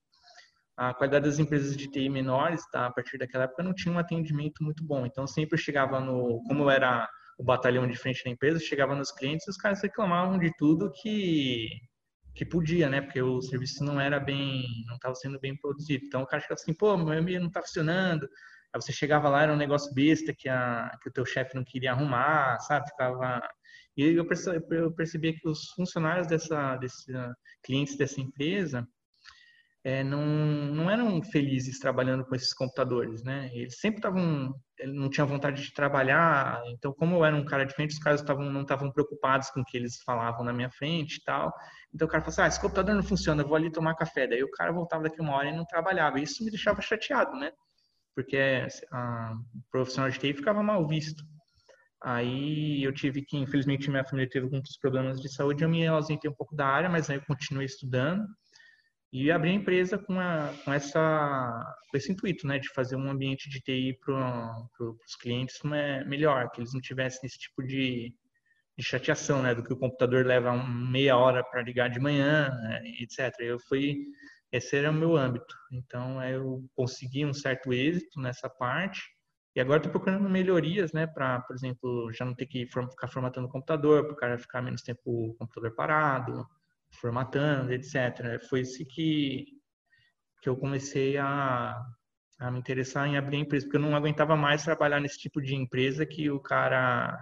a 0.78 0.94
qualidade 0.94 1.26
das 1.26 1.38
empresas 1.38 1.76
de 1.78 1.90
TI 1.90 2.10
menores, 2.10 2.62
tá, 2.72 2.88
a 2.88 2.92
partir 2.92 3.18
daquela 3.18 3.44
época, 3.44 3.64
não 3.64 3.74
tinha 3.74 3.94
um 3.94 4.00
atendimento 4.00 4.64
muito 4.64 4.84
bom. 4.84 5.06
Então, 5.06 5.28
sempre 5.28 5.58
chegava 5.58 6.00
no, 6.00 6.42
como 6.48 6.70
era 6.70 7.08
o 7.38 7.44
batalhão 7.44 7.88
de 7.88 7.98
frente 7.98 8.24
da 8.24 8.32
empresa, 8.32 8.60
chegava 8.60 8.96
nos 8.96 9.12
clientes 9.12 9.48
os 9.48 9.58
caras 9.58 9.82
reclamavam 9.82 10.40
de 10.40 10.52
tudo 10.58 10.92
que 10.92 11.68
que 12.34 12.46
podia, 12.46 12.90
né? 12.90 13.02
Porque 13.02 13.22
o 13.22 13.42
serviço 13.42 13.84
não 13.84 14.00
era 14.00 14.20
bem, 14.20 14.64
não 14.88 14.96
estava 14.96 15.14
sendo 15.16 15.40
bem 15.40 15.56
produzido. 15.58 16.06
Então 16.06 16.22
o 16.22 16.26
cara 16.26 16.42
ficava 16.42 16.60
assim, 16.60 16.74
pô, 16.74 16.98
meu 16.98 17.14
e-mail 17.14 17.42
não 17.42 17.48
está 17.48 17.62
funcionando. 17.62 18.28
Aí 18.74 18.82
você 18.82 18.92
chegava 18.94 19.30
lá, 19.30 19.44
era 19.44 19.54
um 19.54 19.58
negócio 19.58 19.94
besta 19.94 20.34
que, 20.34 20.48
a, 20.48 20.92
que 21.02 21.10
o 21.10 21.12
teu 21.12 21.26
chefe 21.26 21.56
não 21.56 21.64
queria 21.64 21.92
arrumar, 21.92 22.60
sabe? 22.62 22.88
Ficava... 22.90 23.42
E 23.98 24.04
eu 24.04 24.26
percebi, 24.26 24.66
eu 24.72 24.94
que 25.34 25.50
os 25.50 25.70
funcionários 25.76 26.26
dessa, 26.26 26.78
desse, 26.78 27.12
clientes 27.62 27.98
dessa 27.98 28.22
empresa, 28.22 28.88
é, 29.84 30.04
não, 30.04 30.24
não 30.24 30.92
eram 30.92 31.22
felizes 31.24 31.80
trabalhando 31.80 32.24
com 32.26 32.36
esses 32.36 32.54
computadores, 32.54 33.24
né? 33.24 33.50
Eles 33.52 33.80
sempre 33.80 33.98
estavam, 33.98 34.54
não 34.86 35.10
tinham 35.10 35.28
vontade 35.28 35.64
de 35.64 35.74
trabalhar. 35.74 36.62
Então, 36.68 36.94
como 36.94 37.16
eu 37.16 37.26
era 37.26 37.36
um 37.36 37.44
cara 37.44 37.66
diferente, 37.66 37.94
os 37.94 38.00
caras 38.00 38.22
tavam, 38.22 38.50
não 38.52 38.62
estavam 38.62 38.92
preocupados 38.92 39.50
com 39.50 39.62
o 39.62 39.66
que 39.66 39.76
eles 39.76 39.98
falavam 40.04 40.46
na 40.46 40.54
minha 40.54 40.70
frente 40.70 41.16
e 41.16 41.24
tal. 41.24 41.52
Então, 41.94 42.08
o 42.08 42.12
cara 42.12 42.24
falou 42.24 42.32
assim: 42.32 42.42
ah, 42.44 42.48
esse 42.48 42.62
computador 42.62 42.94
não 42.96 43.04
funciona, 43.04 43.42
eu 43.42 43.48
vou 43.48 43.56
ali 43.56 43.72
tomar 43.72 43.96
café. 43.96 44.28
Daí 44.28 44.44
o 44.44 44.52
cara 44.52 44.72
voltava 44.72 45.04
daqui 45.04 45.20
uma 45.20 45.36
hora 45.36 45.50
e 45.50 45.56
não 45.56 45.66
trabalhava. 45.66 46.20
Isso 46.20 46.44
me 46.44 46.52
deixava 46.52 46.80
chateado, 46.82 47.36
né? 47.38 47.52
Porque 48.16 48.38
a, 48.92 49.34
o 49.56 49.72
profissional 49.72 50.10
de 50.10 50.20
TI 50.20 50.34
ficava 50.34 50.62
mal 50.62 50.86
visto. 50.88 51.24
Aí 52.04 52.84
eu 52.84 52.92
tive 52.94 53.22
que, 53.22 53.38
infelizmente, 53.38 53.90
minha 53.90 54.04
família 54.04 54.30
teve 54.30 54.46
alguns 54.46 54.78
problemas 54.78 55.22
de 55.22 55.32
saúde, 55.32 55.64
eu 55.64 55.70
me 55.70 55.86
ausentei 55.86 56.30
um 56.30 56.34
pouco 56.34 56.56
da 56.56 56.66
área, 56.66 56.90
mas 56.90 57.10
aí 57.10 57.18
eu 57.18 57.26
continuei 57.26 57.66
estudando 57.66 58.26
e 59.14 59.30
abri 59.30 59.50
a 59.50 59.54
empresa 59.54 59.98
com, 59.98 60.20
a, 60.20 60.54
com, 60.64 60.72
essa, 60.72 61.76
com 61.90 61.98
esse 61.98 62.12
intuito, 62.12 62.48
né, 62.48 62.60
de 62.60 62.70
fazer 62.70 62.96
um 62.96 63.10
ambiente 63.10 63.50
de 63.50 63.60
TI 63.60 64.00
para 64.04 64.56
pro, 64.78 64.98
os 65.06 65.16
clientes 65.18 65.60
melhor, 66.06 66.50
que 66.52 66.62
eles 66.62 66.74
não 66.74 66.80
tivessem 66.80 67.20
esse 67.28 67.38
tipo 67.38 67.62
de, 67.62 68.14
de 68.78 68.86
chateação, 68.86 69.42
né, 69.44 69.54
do 69.54 69.64
que 69.64 69.74
o 69.74 69.78
computador 69.78 70.26
leva 70.26 70.56
meia 70.66 71.18
hora 71.18 71.44
para 71.44 71.62
ligar 71.62 71.90
de 71.90 72.00
manhã, 72.00 72.50
né, 72.50 72.82
etc. 73.02 73.34
Eu 73.40 73.60
fui, 73.60 73.98
esse 74.52 74.76
era 74.76 74.92
o 74.92 74.94
meu 74.94 75.16
âmbito. 75.16 75.56
Então 75.72 76.22
eu 76.24 76.64
consegui 76.76 77.26
um 77.26 77.34
certo 77.34 77.72
êxito 77.74 78.20
nessa 78.20 78.50
parte. 78.50 79.02
E 79.56 79.60
agora 79.60 79.78
estou 79.78 79.92
procurando 79.92 80.30
melhorias, 80.30 80.94
né, 80.94 81.06
para, 81.06 81.42
por 81.42 81.56
exemplo, 81.56 82.12
já 82.14 82.24
não 82.24 82.34
ter 82.34 82.46
que 82.46 82.66
ficar 82.66 83.10
formatando 83.10 83.48
o 83.48 83.50
computador, 83.50 84.06
para 84.06 84.14
o 84.14 84.16
cara 84.16 84.38
ficar 84.38 84.62
menos 84.62 84.82
tempo 84.82 85.02
o 85.06 85.34
computador 85.36 85.76
parado, 85.76 86.48
formatando, 87.00 87.74
etc. 87.74 88.42
Foi 88.50 88.62
isso 88.62 88.86
que, 88.86 89.46
que 90.42 90.48
eu 90.48 90.56
comecei 90.56 91.18
a, 91.18 91.76
a 92.40 92.50
me 92.52 92.60
interessar 92.60 93.08
em 93.08 93.18
abrir 93.18 93.38
a 93.38 93.40
empresa, 93.42 93.66
porque 93.66 93.78
eu 93.78 93.82
não 93.82 93.96
aguentava 93.96 94.38
mais 94.38 94.64
trabalhar 94.64 95.02
nesse 95.02 95.20
tipo 95.20 95.42
de 95.42 95.54
empresa 95.54 96.06
que 96.06 96.30
o 96.32 96.40
cara 96.40 97.22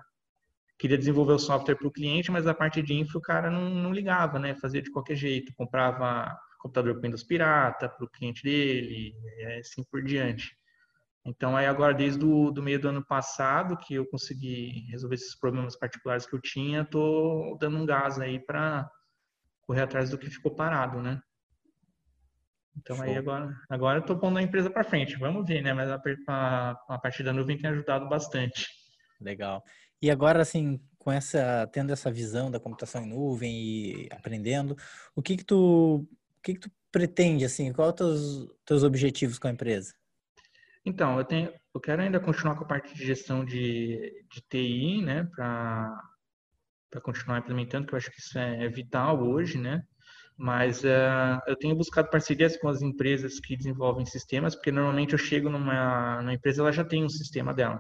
queria 0.78 0.98
desenvolver 0.98 1.34
o 1.34 1.40
software 1.40 1.76
para 1.76 1.88
o 1.88 1.92
cliente, 1.92 2.32
mas 2.32 2.46
a 2.48 2.54
parte 2.54 2.82
de 2.82 2.94
infra 2.94 3.18
o 3.18 3.22
cara 3.22 3.50
não, 3.50 3.70
não 3.70 3.92
ligava, 3.92 4.38
né? 4.38 4.56
Fazia 4.56 4.82
de 4.82 4.92
qualquer 4.92 5.16
jeito, 5.16 5.54
comprava 5.56 6.38
computador 6.60 6.96
com 6.96 7.02
Windows 7.02 7.24
pirata 7.24 7.90
para 7.90 8.06
o 8.06 8.10
cliente 8.10 8.44
dele, 8.44 9.16
e 9.40 9.46
assim 9.60 9.84
por 9.90 10.04
diante. 10.04 10.56
Então, 11.26 11.56
aí 11.56 11.66
agora, 11.66 11.94
desde 11.94 12.24
o 12.24 12.52
do 12.52 12.62
meio 12.62 12.80
do 12.80 12.90
ano 12.90 13.06
passado, 13.06 13.78
que 13.78 13.94
eu 13.94 14.06
consegui 14.06 14.88
resolver 14.90 15.16
esses 15.16 15.38
problemas 15.38 15.76
particulares 15.76 16.26
que 16.26 16.36
eu 16.36 16.42
tinha, 16.42 16.82
estou 16.82 17.58
dando 17.58 17.78
um 17.78 17.86
gás 17.86 18.20
aí 18.20 18.40
para 18.40 18.90
correr 19.62 19.82
atrás 19.82 20.10
do 20.10 20.18
que 20.18 20.30
ficou 20.30 20.56
parado, 20.56 21.02
né? 21.02 21.22
Então 22.78 22.96
Show. 22.96 23.06
aí 23.06 23.18
agora, 23.18 23.54
agora 23.70 24.00
eu 24.00 24.06
tô 24.06 24.18
pondo 24.18 24.40
a 24.40 24.42
empresa 24.42 24.70
para 24.70 24.84
frente. 24.84 25.18
Vamos 25.18 25.46
ver, 25.46 25.62
né? 25.62 25.74
Mas 25.74 25.90
a, 25.90 26.02
a, 26.28 26.72
a 26.90 27.00
partir 27.00 27.24
da 27.24 27.34
nuvem 27.34 27.58
tem 27.58 27.70
ajudado 27.70 28.08
bastante. 28.08 28.68
Legal. 29.20 29.64
E 30.02 30.10
agora, 30.10 30.42
assim, 30.42 30.82
com 30.98 31.12
essa, 31.12 31.68
tendo 31.74 31.92
essa 31.92 32.10
visão 32.10 32.50
da 32.50 32.60
computação 32.60 33.04
em 33.04 33.10
nuvem 33.10 33.54
e 33.54 34.10
aprendendo, 34.12 34.76
o 35.14 35.22
que 35.22 35.38
que 35.38 35.44
tu, 35.44 36.08
o 36.40 36.42
que 36.44 36.54
que 36.54 36.60
tu 36.62 36.72
pretende, 36.92 37.46
assim? 37.46 37.72
Quais 37.72 37.96
são 37.98 38.10
os 38.10 38.20
teus, 38.20 38.58
teus 38.66 38.84
objetivos 38.84 39.38
com 39.38 39.48
a 39.48 39.52
empresa? 39.52 39.94
Então, 40.86 41.18
eu 41.18 41.26
tenho, 41.26 41.54
eu 41.74 41.82
quero 41.82 42.02
ainda 42.02 42.20
continuar 42.20 42.56
com 42.56 42.64
a 42.64 42.68
parte 42.68 42.94
de 42.96 43.06
gestão 43.06 43.46
de, 43.46 44.26
de 44.32 44.42
TI, 44.50 45.02
né? 45.02 45.30
Para 45.36 45.96
para 46.90 47.02
continuar 47.02 47.40
implementando, 47.40 47.86
que 47.86 47.94
eu 47.94 47.98
acho 47.98 48.12
que 48.12 48.20
isso 48.20 48.38
é, 48.38 48.66
é 48.66 48.68
vital 48.68 49.22
hoje, 49.22 49.58
né? 49.60 49.84
Mas 50.36 50.84
uh, 50.84 51.40
eu 51.48 51.56
tenho 51.56 51.76
buscado 51.76 52.10
parcerias 52.10 52.58
com 52.58 52.68
as 52.68 52.82
empresas 52.82 53.40
que 53.40 53.56
desenvolvem 53.56 54.06
sistemas, 54.06 54.56
porque 54.56 54.72
normalmente 54.72 55.14
eu 55.14 55.20
chego 55.20 55.50
numa, 55.50 56.22
numa 56.22 56.34
empresa, 56.34 56.62
ela 56.62 56.72
já 56.72 56.84
tem 56.84 57.04
um 57.04 57.10
sistema 57.10 57.54
dela. 57.54 57.80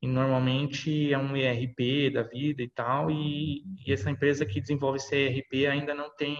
E 0.00 0.08
normalmente 0.08 1.12
é 1.12 1.18
um 1.18 1.36
ERP 1.36 2.12
da 2.12 2.22
vida 2.24 2.62
e 2.62 2.70
tal, 2.70 3.10
e, 3.10 3.62
e 3.86 3.92
essa 3.92 4.10
empresa 4.10 4.44
que 4.44 4.60
desenvolve 4.60 4.96
esse 4.96 5.14
ERP 5.14 5.66
ainda 5.70 5.94
não 5.94 6.12
tem 6.16 6.36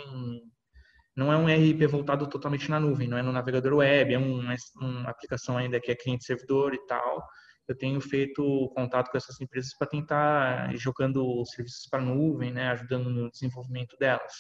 não 1.17 1.33
é 1.33 1.37
um 1.37 1.49
ERP 1.49 1.87
voltado 1.91 2.27
totalmente 2.29 2.71
na 2.71 2.81
nuvem, 2.81 3.09
não 3.09 3.19
é 3.19 3.23
no 3.23 3.33
navegador 3.33 3.75
web, 3.75 4.15
é 4.15 4.19
uma, 4.19 4.55
uma 4.77 5.11
aplicação 5.11 5.57
ainda 5.57 5.81
que 5.81 5.91
é 5.91 5.95
cliente-servidor 5.95 6.75
e 6.75 6.87
tal 6.87 7.23
eu 7.69 7.77
tenho 7.77 8.01
feito 8.01 8.71
contato 8.75 9.11
com 9.11 9.17
essas 9.17 9.41
empresas 9.41 9.75
para 9.77 9.87
tentar 9.87 10.75
ir 10.75 10.79
jogando 10.79 11.45
serviços 11.47 11.87
para 11.89 12.03
nuvem, 12.03 12.53
né, 12.53 12.69
ajudando 12.69 13.09
no 13.09 13.31
desenvolvimento 13.31 13.97
delas. 13.99 14.33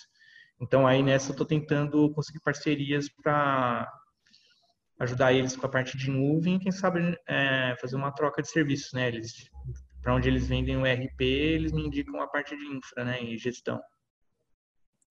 Então 0.61 0.87
aí 0.87 1.03
nessa 1.03 1.31
eu 1.31 1.33
estou 1.33 1.47
tentando 1.47 2.13
conseguir 2.13 2.41
parcerias 2.41 3.09
para 3.09 3.91
ajudar 5.01 5.33
eles 5.33 5.57
com 5.57 5.67
a 5.67 5.71
parte 5.71 5.97
de 5.97 6.11
nuvem, 6.11 6.59
quem 6.59 6.71
sabe 6.71 7.17
é, 7.27 7.75
fazer 7.81 7.97
uma 7.97 8.13
troca 8.13 8.43
de 8.43 8.49
serviços, 8.49 8.93
né? 8.93 9.09
Eles 9.09 9.33
para 10.03 10.15
onde 10.17 10.29
eles 10.29 10.49
vendem 10.49 10.77
o 10.77 10.85
RP, 10.85 11.21
eles 11.21 11.73
me 11.73 11.87
indicam 11.87 12.21
a 12.21 12.27
parte 12.27 12.57
de 12.57 12.67
infra, 12.67 13.05
né, 13.05 13.23
e 13.23 13.39
gestão. 13.39 13.81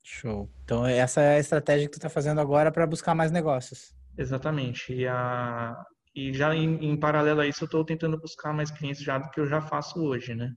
Show. 0.03 0.49
Então 0.63 0.85
essa 0.85 1.21
é 1.21 1.35
a 1.35 1.39
estratégia 1.39 1.87
que 1.87 1.91
tu 1.91 1.97
está 1.97 2.09
fazendo 2.09 2.41
agora 2.41 2.71
para 2.71 2.87
buscar 2.87 3.13
mais 3.13 3.31
negócios. 3.31 3.93
Exatamente. 4.17 4.93
E 4.93 5.07
a, 5.07 5.75
e 6.15 6.33
já 6.33 6.53
em, 6.55 6.85
em 6.85 6.97
paralelo 6.97 7.41
a 7.41 7.47
isso, 7.47 7.63
eu 7.63 7.65
estou 7.65 7.85
tentando 7.85 8.19
buscar 8.19 8.53
mais 8.53 8.71
clientes 8.71 9.01
já 9.01 9.17
do 9.17 9.29
que 9.29 9.39
eu 9.39 9.47
já 9.47 9.61
faço 9.61 9.99
hoje, 10.03 10.35
né? 10.35 10.51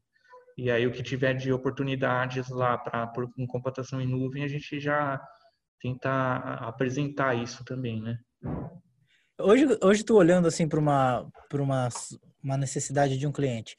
E 0.57 0.71
aí 0.71 0.87
o 0.87 0.93
que 0.93 1.03
tiver 1.03 1.35
de 1.35 1.53
oportunidades 1.53 2.49
lá 2.49 2.79
para 2.79 3.07
por 3.09 3.31
com 3.33 3.47
computação 3.47 4.01
em 4.01 4.07
nuvem, 4.07 4.45
a 4.45 4.49
gente 4.49 4.79
já 4.81 5.21
tenta 5.81 6.37
apresentar 6.61 7.35
isso 7.35 7.65
também, 7.65 8.01
né? 8.01 8.17
Hoje, 9.41 9.67
hoje 9.83 10.05
tu 10.05 10.15
olhando 10.17 10.47
assim 10.47 10.69
para 10.69 10.79
uma 10.79 11.29
uma, 11.53 11.89
uma 12.43 12.57
necessidade 12.57 13.19
de 13.19 13.27
um 13.27 13.33
cliente, 13.33 13.77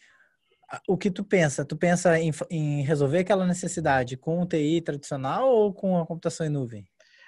o 0.87 0.97
que 0.97 1.11
tu 1.11 1.23
pensa? 1.23 1.65
Tu 1.65 1.75
pensa 1.75 2.19
em, 2.19 2.31
em 2.49 2.81
resolver 2.83 3.19
aquela 3.19 3.45
necessidade 3.45 4.17
com 4.17 4.41
o 4.41 4.45
TI 4.45 4.81
tradicional 4.81 5.47
ou 5.47 5.73
com 5.73 5.97
a 5.97 6.05
computação 6.05 6.45
em 6.45 6.49
nuvem? 6.49 6.87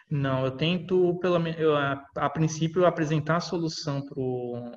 Não, 0.09 0.45
eu 0.45 0.51
tento, 0.51 1.17
pelo 1.19 1.45
eu, 1.49 1.75
a, 1.75 2.05
a 2.15 2.29
princípio, 2.29 2.85
apresentar 2.85 3.37
a 3.37 3.41
solução 3.41 4.01
para 4.01 4.19
o. 4.19 4.71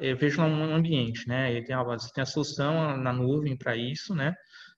Eu 0.00 0.16
vejo 0.16 0.40
um 0.42 0.74
ambiente, 0.74 1.28
né? 1.28 1.52
Ele 1.52 1.64
tem, 1.64 1.76
você 1.76 2.10
tem 2.12 2.22
a 2.22 2.26
solução 2.26 2.96
na 2.96 3.12
nuvem 3.12 3.56
para 3.56 3.76
isso, 3.76 4.14
né? 4.14 4.34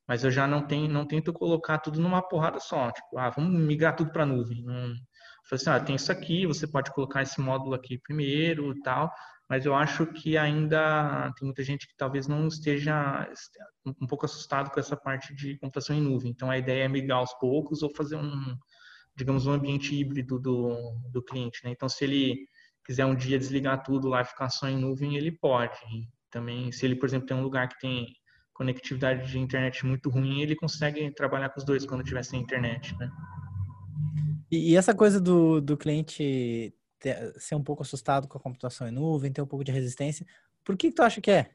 Mas 0.07 0.25
eu 0.25 0.31
já 0.31 0.47
não 0.47 0.67
tenho, 0.67 0.89
não 0.89 1.07
tento 1.07 1.33
colocar 1.33 1.79
tudo 1.79 2.01
numa 2.01 2.23
porrada 2.23 2.59
só. 2.59 2.91
Tipo, 2.91 3.19
ah, 3.19 3.31
vamos 3.31 3.61
migrar 3.61 3.95
tudo 3.95 4.11
para 4.11 4.23
a 4.23 4.27
nuvem. 4.27 4.63
Não, 4.65 4.75
falei 4.75 4.97
assim, 5.53 5.71
ah, 5.71 5.81
tem 5.81 5.97
isso 5.97 6.11
aqui, 6.11 6.47
você 6.47 6.67
pode 6.67 6.93
colocar 6.93 7.23
esse 7.23 7.41
módulo 7.41 7.75
aqui 7.75 7.99
primeiro 7.99 8.73
e 8.73 8.81
tal. 8.81 9.11
Mas 9.49 9.65
eu 9.65 9.75
acho 9.75 10.07
que 10.07 10.37
ainda 10.37 11.33
tem 11.37 11.47
muita 11.47 11.63
gente 11.63 11.89
que 11.89 11.97
talvez 11.97 12.29
não 12.29 12.47
esteja 12.47 13.27
um 13.87 14.07
pouco 14.07 14.27
assustado 14.27 14.71
com 14.71 14.79
essa 14.79 14.97
parte 14.97 15.35
de 15.35 15.59
computação 15.59 15.97
em 15.97 16.03
nuvem. 16.03 16.31
Então 16.31 16.51
a 16.51 16.59
ideia 16.59 16.85
é 16.85 16.89
migrar 16.89 17.19
aos 17.19 17.33
poucos 17.35 17.83
ou 17.83 17.91
fazer 17.95 18.17
um 18.17 18.57
digamos, 19.19 19.47
um 19.47 19.53
ambiente 19.53 19.95
híbrido 19.95 20.39
do, 20.39 20.95
do 21.11 21.21
cliente. 21.21 21.61
Né? 21.65 21.73
Então, 21.73 21.89
se 21.89 22.05
ele 22.05 22.47
quiser 22.85 23.05
um 23.05 23.17
dia 23.17 23.37
desligar 23.37 23.83
tudo 23.83 24.09
lá 24.09 24.23
e 24.23 24.25
ficar 24.25 24.49
só 24.49 24.69
em 24.69 24.79
nuvem, 24.79 25.17
ele 25.17 25.33
pode. 25.33 25.77
E 25.93 26.09
também, 26.31 26.71
se 26.71 26.87
ele, 26.87 26.95
por 26.95 27.07
exemplo, 27.07 27.27
tem 27.27 27.37
um 27.37 27.43
lugar 27.43 27.69
que 27.69 27.81
tem 27.81 28.07
conectividade 28.55 29.29
de 29.31 29.39
internet 29.39 29.85
muito 29.85 30.09
ruim, 30.09 30.41
ele 30.41 30.55
consegue 30.55 31.11
trabalhar 31.11 31.49
com 31.49 31.59
os 31.59 31.67
dois 31.67 31.85
quando 31.85 32.05
tiver 32.05 32.25
sem 32.25 32.41
internet, 32.41 32.97
né? 32.97 33.11
E, 34.51 34.77
essa 34.77 34.95
coisa 34.95 35.21
do, 35.21 35.61
do 35.61 35.77
cliente 35.77 36.73
ter, 36.99 37.35
ser 37.39 37.55
um 37.55 37.63
pouco 37.63 37.83
assustado 37.83 38.29
com 38.29 38.39
a 38.39 38.41
computação 38.41 38.89
em 38.89 38.93
nuvem, 38.93 39.33
ter 39.33 39.43
um 39.43 39.47
pouco 39.47 39.65
de 39.65 39.73
resistência, 39.73 40.27
por 40.65 40.77
que, 40.77 40.89
que 40.89 40.97
tu 40.97 41.03
acha 41.03 41.21
que 41.21 41.31
é? 41.31 41.51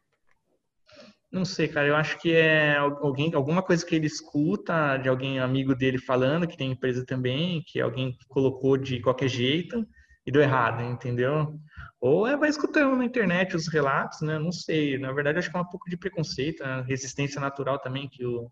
Não 1.31 1.45
sei, 1.45 1.67
cara. 1.67 1.87
Eu 1.87 1.95
acho 1.95 2.19
que 2.19 2.31
é 2.31 2.77
alguém, 2.77 3.33
alguma 3.33 3.63
coisa 3.63 3.83
que 3.83 3.95
ele 3.95 4.05
escuta 4.05 4.97
de 4.97 5.09
alguém 5.09 5.39
amigo 5.39 5.73
dele 5.73 5.97
falando 5.97 6.47
que 6.47 6.55
tem 6.55 6.71
empresa 6.71 7.03
também, 7.03 7.63
que 7.65 7.81
alguém 7.81 8.15
colocou 8.27 8.77
de 8.77 9.01
qualquer 9.01 9.27
jeito 9.27 9.83
e 10.25 10.31
deu 10.31 10.43
errado, 10.43 10.83
entendeu? 10.83 11.59
Ou 11.99 12.27
é 12.27 12.37
vai 12.37 12.49
escutando 12.49 12.95
na 12.95 13.05
internet 13.05 13.55
os 13.55 13.67
relatos, 13.67 14.21
né? 14.21 14.37
Não 14.37 14.51
sei. 14.51 14.97
Na 14.99 15.11
verdade, 15.11 15.39
acho 15.39 15.49
que 15.49 15.57
é 15.57 15.59
um 15.59 15.65
pouco 15.65 15.89
de 15.89 15.97
preconceito, 15.97 16.63
né? 16.63 16.83
resistência 16.87 17.41
natural 17.41 17.79
também 17.79 18.07
que 18.07 18.23
o, 18.23 18.51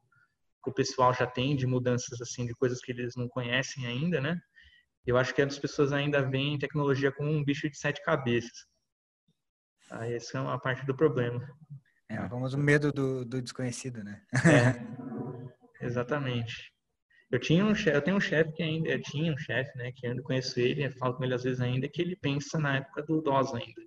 que 0.63 0.69
o 0.71 0.73
pessoal 0.73 1.13
já 1.13 1.27
tem 1.27 1.56
de 1.56 1.67
mudanças 1.67 2.19
assim, 2.19 2.47
de 2.47 2.54
coisas 2.56 2.82
que 2.82 2.91
eles 2.91 3.15
não 3.15 3.27
conhecem 3.27 3.86
ainda, 3.86 4.19
né? 4.19 4.41
Eu 5.05 5.17
acho 5.17 5.33
que 5.33 5.41
as 5.41 5.57
pessoas 5.57 5.91
ainda 5.91 6.21
veem 6.21 6.59
tecnologia 6.59 7.11
como 7.11 7.29
um 7.29 7.43
bicho 7.43 7.69
de 7.69 7.77
sete 7.77 8.01
cabeças. 8.03 8.65
Essa 9.89 10.37
é 10.37 10.41
uma 10.41 10.59
parte 10.59 10.85
do 10.85 10.95
problema. 10.95 11.45
É, 12.07 12.21
o 12.21 12.29
famoso 12.29 12.57
medo 12.57 12.91
do, 12.91 13.25
do 13.25 13.41
desconhecido, 13.41 14.03
né? 14.03 14.21
É, 14.45 15.85
exatamente. 15.85 16.71
Eu 17.31 17.39
tinha 17.39 17.63
um 17.63 17.73
chefe, 17.73 17.97
eu 17.97 18.01
tenho 18.01 18.17
um 18.17 18.21
chefe 18.21 18.51
que 18.51 18.61
ainda, 18.61 18.89
eu 18.89 19.01
tinha 19.01 19.33
um 19.33 19.37
chefe, 19.37 19.77
né, 19.77 19.91
que 19.95 20.05
ainda 20.05 20.21
conheço 20.21 20.59
ele, 20.59 20.85
eu 20.85 20.91
falo 20.91 21.15
com 21.15 21.23
ele 21.23 21.33
às 21.33 21.43
vezes 21.43 21.61
ainda, 21.61 21.87
que 21.87 22.01
ele 22.01 22.15
pensa 22.15 22.59
na 22.59 22.77
época 22.77 23.03
do 23.03 23.21
DOS 23.21 23.53
ainda. 23.53 23.81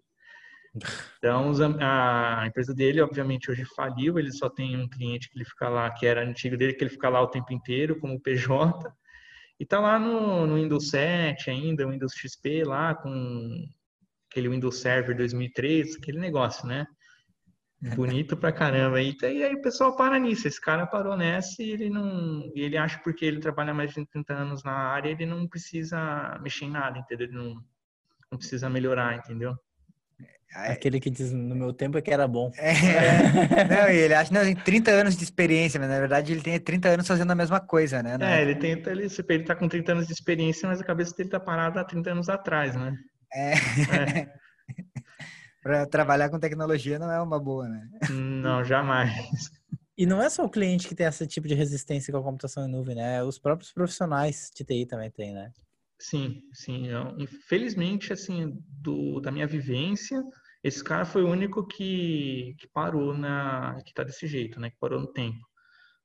Então, 1.18 1.53
a 1.81 2.46
empresa 2.48 2.74
dele, 2.74 3.00
obviamente, 3.00 3.48
hoje 3.48 3.64
faliu, 3.77 4.18
ele 4.18 4.33
só 4.33 4.50
tem 4.50 4.77
um 4.77 4.88
cliente 4.88 5.31
que 5.31 5.38
ele 5.38 5.44
fica 5.44 5.68
lá, 5.68 5.88
que 5.88 6.05
era 6.05 6.22
antigo 6.22 6.57
dele, 6.57 6.74
que 6.74 6.83
ele 6.83 6.90
fica 6.90 7.09
lá 7.09 7.22
o 7.22 7.29
tempo 7.29 7.53
inteiro, 7.53 7.98
como 8.00 8.20
PJ, 8.20 8.92
e 9.59 9.64
tá 9.64 9.79
lá 9.81 9.99
no, 9.99 10.47
no 10.47 10.57
Windows 10.57 10.90
7 10.90 11.51
ainda, 11.51 11.88
Windows 11.88 12.14
XP 12.14 12.64
lá, 12.64 12.95
com 12.95 13.64
aquele 14.31 14.49
Windows 14.49 14.79
Server 14.79 15.17
2003, 15.17 15.97
aquele 15.97 16.19
negócio, 16.19 16.67
né? 16.67 16.87
Bonito 17.95 18.37
pra 18.37 18.51
caramba. 18.51 19.01
E, 19.03 19.14
e 19.23 19.45
aí 19.45 19.55
o 19.55 19.61
pessoal 19.61 19.95
para 19.95 20.19
nisso. 20.19 20.49
Esse 20.49 20.61
cara 20.61 20.87
parou 20.87 21.17
nessa 21.17 21.62
e 21.62 21.71
ele 21.71 21.90
não. 21.90 22.51
E 22.55 22.62
ele 22.62 22.79
acha 22.79 22.99
porque 23.01 23.25
ele 23.25 23.40
trabalha 23.40 23.75
mais 23.75 23.93
de 23.93 24.07
30 24.07 24.33
anos 24.33 24.64
na 24.64 24.73
área, 24.73 25.11
ele 25.11 25.27
não 25.27 25.47
precisa 25.47 26.38
mexer 26.43 26.64
em 26.64 26.71
nada, 26.71 26.99
entendeu? 26.99 27.27
Ele 27.27 27.37
não, 27.37 27.55
não 28.31 28.38
precisa 28.38 28.71
melhorar, 28.71 29.17
entendeu? 29.19 29.55
Aquele 30.55 31.01
que 31.01 31.11
diz 31.11 31.33
no 31.33 31.55
meu 31.55 31.73
tempo 31.73 31.99
é 31.99 32.03
que 32.03 32.12
era 32.12 32.29
bom. 32.29 32.53
É, 32.57 32.73
não, 33.69 33.90
e 33.90 33.97
ele 33.97 34.14
acha 34.14 34.31
que 34.31 34.38
tem 34.38 34.55
30 34.55 34.90
anos 34.93 35.17
de 35.17 35.25
experiência, 35.25 35.81
mas 35.81 35.88
na 35.88 35.99
verdade 35.99 36.33
ele 36.33 36.43
tem 36.43 36.59
30 36.61 36.90
anos 36.90 37.09
fazendo 37.09 37.33
a 37.33 37.35
mesma 37.35 37.61
coisa, 37.61 38.03
né? 38.03 38.17
É, 38.21 38.43
ele 38.43 38.55
tenta, 38.55 38.93
ele, 38.93 39.09
ele 39.29 39.43
tá 39.43 39.57
com 39.57 39.69
30 39.69 39.93
anos 39.93 40.07
de 40.07 40.12
experiência, 40.12 40.69
mas 40.69 40.81
a 40.81 40.85
cabeça 40.85 41.14
dele 41.17 41.29
tá 41.29 41.40
parada 41.40 41.81
há 41.81 41.85
30 41.85 42.12
anos 42.12 42.29
atrás, 42.29 42.77
né? 42.77 42.97
É. 43.33 43.55
é. 44.21 44.29
para 45.61 45.87
trabalhar 45.87 46.29
com 46.29 46.38
tecnologia 46.38 47.01
não 47.01 47.11
é 47.11 47.21
uma 47.21 47.40
boa, 47.40 47.69
né? 47.69 47.88
Não, 48.11 48.62
jamais. 48.62 49.12
E 49.99 50.07
não 50.07 50.23
é 50.23 50.31
só 50.31 50.45
o 50.45 50.51
cliente 50.51 50.87
que 50.87 50.95
tem 50.95 51.07
esse 51.07 51.27
tipo 51.27 51.49
de 51.49 51.55
resistência 51.55 52.12
com 52.12 52.19
a 52.19 52.23
computação 52.23 52.67
em 52.67 52.71
nuvem, 52.71 52.95
né? 52.95 53.23
Os 53.25 53.38
próprios 53.38 53.73
profissionais 53.73 54.51
de 54.55 54.64
TI 54.64 54.87
também 54.87 55.11
tem, 55.11 55.33
né? 55.33 55.51
Sim, 55.99 56.43
sim. 56.53 56.88
Eu, 56.88 57.17
infelizmente, 57.19 58.12
assim, 58.12 58.59
do, 58.69 59.21
da 59.21 59.31
minha 59.31 59.47
vivência, 59.47 60.23
esse 60.64 60.83
cara 60.83 61.05
foi 61.05 61.22
o 61.22 61.29
único 61.29 61.66
que, 61.66 62.57
que 62.59 62.66
parou 62.66 63.12
na. 63.16 63.77
que 63.85 63.92
tá 63.92 64.03
desse 64.03 64.27
jeito, 64.27 64.59
né? 64.59 64.70
Que 64.70 64.79
parou 64.81 64.98
no 64.98 65.07
tempo. 65.07 65.38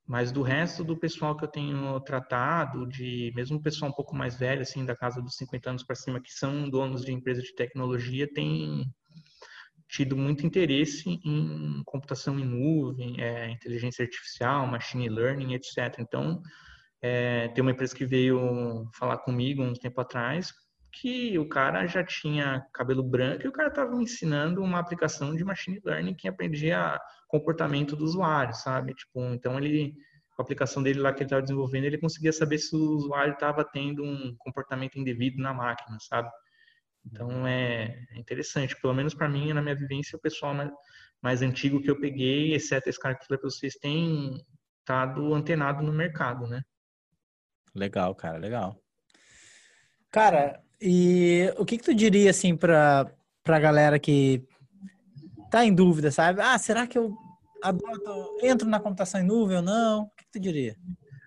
Mas 0.06 0.34
do 0.34 0.42
resto 0.42 0.84
do 0.84 1.00
pessoal 1.00 1.38
que 1.38 1.46
eu 1.46 1.48
tenho 1.48 1.98
tratado, 2.02 2.86
de 2.86 3.32
mesmo 3.36 3.58
o 3.58 3.62
pessoal 3.62 3.90
um 3.90 3.94
pouco 3.94 4.14
mais 4.14 4.38
velho, 4.38 4.62
assim, 4.62 4.84
da 4.84 4.96
casa 4.96 5.22
dos 5.22 5.38
50 5.38 5.70
anos 5.70 5.84
para 5.84 5.96
cima, 5.96 6.20
que 6.20 6.32
são 6.32 6.70
donos 6.70 7.06
de 7.06 7.14
empresas 7.14 7.44
de 7.44 7.56
tecnologia, 7.56 8.28
tem 8.34 8.86
tido 9.88 10.18
muito 10.18 10.46
interesse 10.46 11.10
em 11.24 11.82
computação 11.86 12.38
em 12.38 12.46
nuvem, 12.46 13.22
é, 13.22 13.50
inteligência 13.52 14.04
artificial, 14.04 14.68
machine 14.68 15.08
learning, 15.08 15.54
etc. 15.54 16.00
Então, 16.00 16.42
é, 17.02 17.48
tem 17.50 17.62
uma 17.62 17.72
empresa 17.72 17.96
que 17.96 18.06
veio 18.06 18.90
falar 18.94 19.20
comigo 19.20 19.64
uns 19.64 19.80
tempo 19.80 20.02
atrás 20.02 20.52
que 20.92 21.38
o 21.38 21.48
cara 21.48 21.86
já 21.86 22.04
tinha 22.04 22.66
cabelo 22.74 23.04
branco 23.04 23.46
e 23.46 23.48
o 23.48 23.52
cara 23.52 23.70
estava 23.70 23.96
me 23.96 24.04
ensinando 24.04 24.62
uma 24.62 24.80
aplicação 24.80 25.36
de 25.36 25.44
machine 25.44 25.82
learning 25.84 26.16
que 26.16 26.28
aprendia 26.28 27.00
comportamento 27.28 27.96
do 27.96 28.04
usuário, 28.04 28.54
sabe? 28.54 28.94
Tipo, 28.94 29.22
então 29.34 29.58
ele 29.58 29.94
a 30.38 30.42
aplicação 30.42 30.82
dele 30.82 31.00
lá 31.00 31.12
que 31.12 31.20
ele 31.20 31.26
estava 31.26 31.42
desenvolvendo, 31.42 31.84
ele 31.84 31.98
conseguia 31.98 32.32
saber 32.32 32.58
se 32.60 32.74
o 32.74 32.96
usuário 32.96 33.34
estava 33.34 33.62
tendo 33.62 34.04
um 34.04 34.34
comportamento 34.38 34.98
indevido 34.98 35.42
na 35.42 35.54
máquina, 35.54 35.98
sabe? 36.00 36.30
Então 37.06 37.46
é, 37.46 38.06
é 38.12 38.18
interessante, 38.18 38.80
pelo 38.80 38.94
menos 38.94 39.14
para 39.14 39.28
mim, 39.28 39.52
na 39.52 39.62
minha 39.62 39.76
vivência, 39.76 40.16
o 40.16 40.22
pessoal 40.22 40.54
mais, 40.54 40.72
mais 41.22 41.42
antigo 41.42 41.82
que 41.82 41.92
eu 41.92 42.00
peguei, 42.00 42.54
exceto 42.54 42.88
esse 42.88 43.00
cara 43.00 43.16
que 43.16 43.26
falei 43.26 43.38
para 43.38 43.50
vocês, 43.50 43.76
tem 43.76 44.42
estado 44.80 45.34
antenado 45.34 45.84
no 45.84 45.92
mercado, 45.92 46.48
né? 46.48 46.62
Legal, 47.76 48.16
cara, 48.16 48.38
legal. 48.38 48.82
Cara, 50.10 50.64
e 50.82 51.54
o 51.58 51.66
que, 51.66 51.78
que 51.78 51.84
tu 51.84 51.94
diria 51.94 52.30
assim 52.30 52.56
para 52.56 53.12
pra 53.44 53.60
galera 53.60 53.98
que 54.00 54.44
tá 55.50 55.66
em 55.66 55.74
dúvida, 55.74 56.12
sabe? 56.12 56.42
Ah, 56.42 56.58
será 56.58 56.86
que 56.86 56.98
eu 56.98 57.16
adoto, 57.64 58.38
entro 58.44 58.68
na 58.68 58.80
computação 58.80 59.22
em 59.22 59.26
nuvem 59.26 59.58
ou 59.58 59.64
não? 59.64 60.04
O 60.04 60.10
que, 60.16 60.26
que 60.26 60.32
tu 60.34 60.40
diria? 60.40 60.76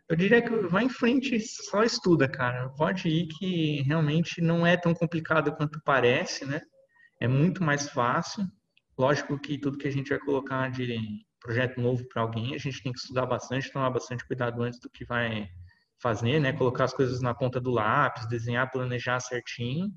Eu 0.09 0.17
diria 0.17 0.43
que 0.43 0.51
vai 0.69 0.85
em 0.85 0.89
frente, 0.89 1.39
só 1.41 1.83
estuda, 1.83 2.29
cara. 2.29 2.69
Pode 2.71 3.09
ir 3.09 3.27
que 3.27 3.83
realmente 3.83 4.41
não 4.41 4.67
é 4.67 4.77
tão 4.77 4.95
complicado 4.95 5.53
quanto 5.57 5.81
parece, 5.85 6.45
né? 6.45 6.61
É 7.21 7.27
muito 7.27 7.63
mais 7.63 7.89
fácil. 7.89 8.45
Lógico 8.99 9.39
que 9.39 9.59
tudo 9.59 9.79
que 9.79 9.89
a 9.89 9.93
gente 9.93 10.11
vai 10.11 10.19
colocar 10.19 10.71
de 10.71 10.99
projeto 11.41 11.81
novo 11.81 12.07
para 12.09 12.23
alguém, 12.23 12.55
a 12.55 12.59
gente 12.59 12.83
tem 12.83 12.93
que 12.93 12.99
estudar 12.99 13.27
bastante, 13.27 13.73
tomar 13.73 13.91
bastante 13.91 14.27
cuidado 14.27 14.63
antes 14.63 14.79
do 14.81 14.91
que 14.91 15.05
vai 15.05 15.49
fazer, 16.03 16.41
né? 16.41 16.53
Colocar 16.53 16.85
as 16.85 16.93
coisas 16.93 17.21
na 17.21 17.35
ponta 17.35 17.61
do 17.61 17.71
lápis, 17.71 18.29
desenhar, 18.29 18.71
planejar 18.71 19.21
certinho. 19.21 19.89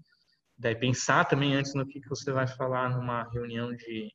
Daí 0.57 0.75
pensar 0.75 1.25
também 1.25 1.55
antes 1.55 1.73
no 1.73 1.85
que, 1.85 1.99
que 1.99 2.07
você 2.07 2.31
vai 2.31 2.47
falar 2.47 2.89
numa 2.89 3.23
reunião 3.31 3.75
de 3.75 4.09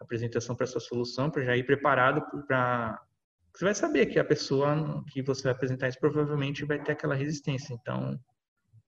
apresentação 0.00 0.56
para 0.56 0.66
sua 0.66 0.80
solução, 0.80 1.30
para 1.30 1.44
já 1.44 1.56
ir 1.56 1.64
preparado 1.64 2.22
para 2.46 2.98
você 3.54 3.64
vai 3.64 3.74
saber 3.74 4.06
que 4.06 4.20
a 4.20 4.24
pessoa 4.24 5.04
que 5.08 5.20
você 5.20 5.42
vai 5.42 5.52
apresentar 5.52 5.88
isso 5.88 5.98
provavelmente 5.98 6.64
vai 6.64 6.80
ter 6.80 6.92
aquela 6.92 7.16
resistência. 7.16 7.74
Então, 7.74 8.16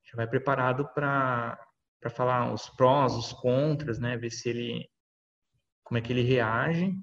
já 0.05 0.17
vai 0.17 0.27
preparado 0.29 0.89
para 0.95 1.59
para 2.01 2.09
falar 2.09 2.51
os 2.51 2.71
prós, 2.71 3.15
os 3.15 3.33
contras, 3.33 3.99
né? 3.99 4.17
Ver 4.17 4.31
se 4.31 4.49
ele 4.49 4.89
como 5.83 5.99
é 5.99 6.01
que 6.01 6.13
ele 6.13 6.23
reage 6.23 6.95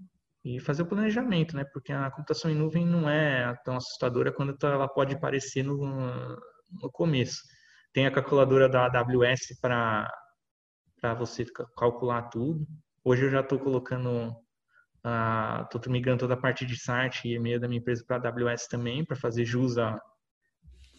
e 0.47 0.59
fazer 0.61 0.83
o 0.83 0.87
planejamento, 0.87 1.55
né? 1.55 1.65
Porque 1.73 1.91
a 1.91 2.09
computação 2.09 2.49
em 2.49 2.55
nuvem 2.55 2.85
não 2.85 3.09
é 3.09 3.53
tão 3.65 3.75
assustadora 3.75 4.31
quanto 4.31 4.65
ela 4.65 4.87
pode 4.87 5.19
parecer 5.19 5.61
no, 5.61 5.77
no 6.71 6.91
começo. 6.91 7.41
Tem 7.91 8.05
a 8.05 8.11
calculadora 8.11 8.69
da 8.69 8.85
AWS 8.85 9.59
para 9.59 10.09
você 11.17 11.45
calcular 11.75 12.23
tudo. 12.29 12.65
Hoje 13.03 13.25
eu 13.25 13.29
já 13.29 13.41
estou 13.41 13.59
colocando 13.59 14.33
Estou 15.63 15.81
uh, 15.85 15.91
migrando 15.91 16.19
toda 16.19 16.33
a 16.33 16.37
parte 16.37 16.65
de 16.65 16.77
SART 16.77 17.23
e 17.23 17.35
e-mail 17.35 17.59
da 17.59 17.67
minha 17.67 17.79
empresa 17.79 18.03
para 18.05 18.17
a 18.17 18.29
AWS 18.29 18.67
também, 18.67 19.05
para 19.05 19.15
fazer 19.15 19.45
jus 19.45 19.77
à, 19.77 19.97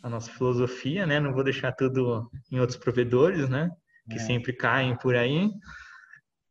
à, 0.03 0.09
nossa 0.09 0.31
filosofia, 0.31 1.07
né? 1.07 1.21
Não 1.21 1.35
vou 1.35 1.45
deixar 1.45 1.73
tudo 1.73 2.31
em 2.51 2.59
outros 2.59 2.79
provedores, 2.79 3.49
né? 3.49 3.71
Que 4.09 4.17
é. 4.17 4.21
sempre 4.21 4.55
caem 4.55 4.97
por 4.97 5.15
aí. 5.15 5.51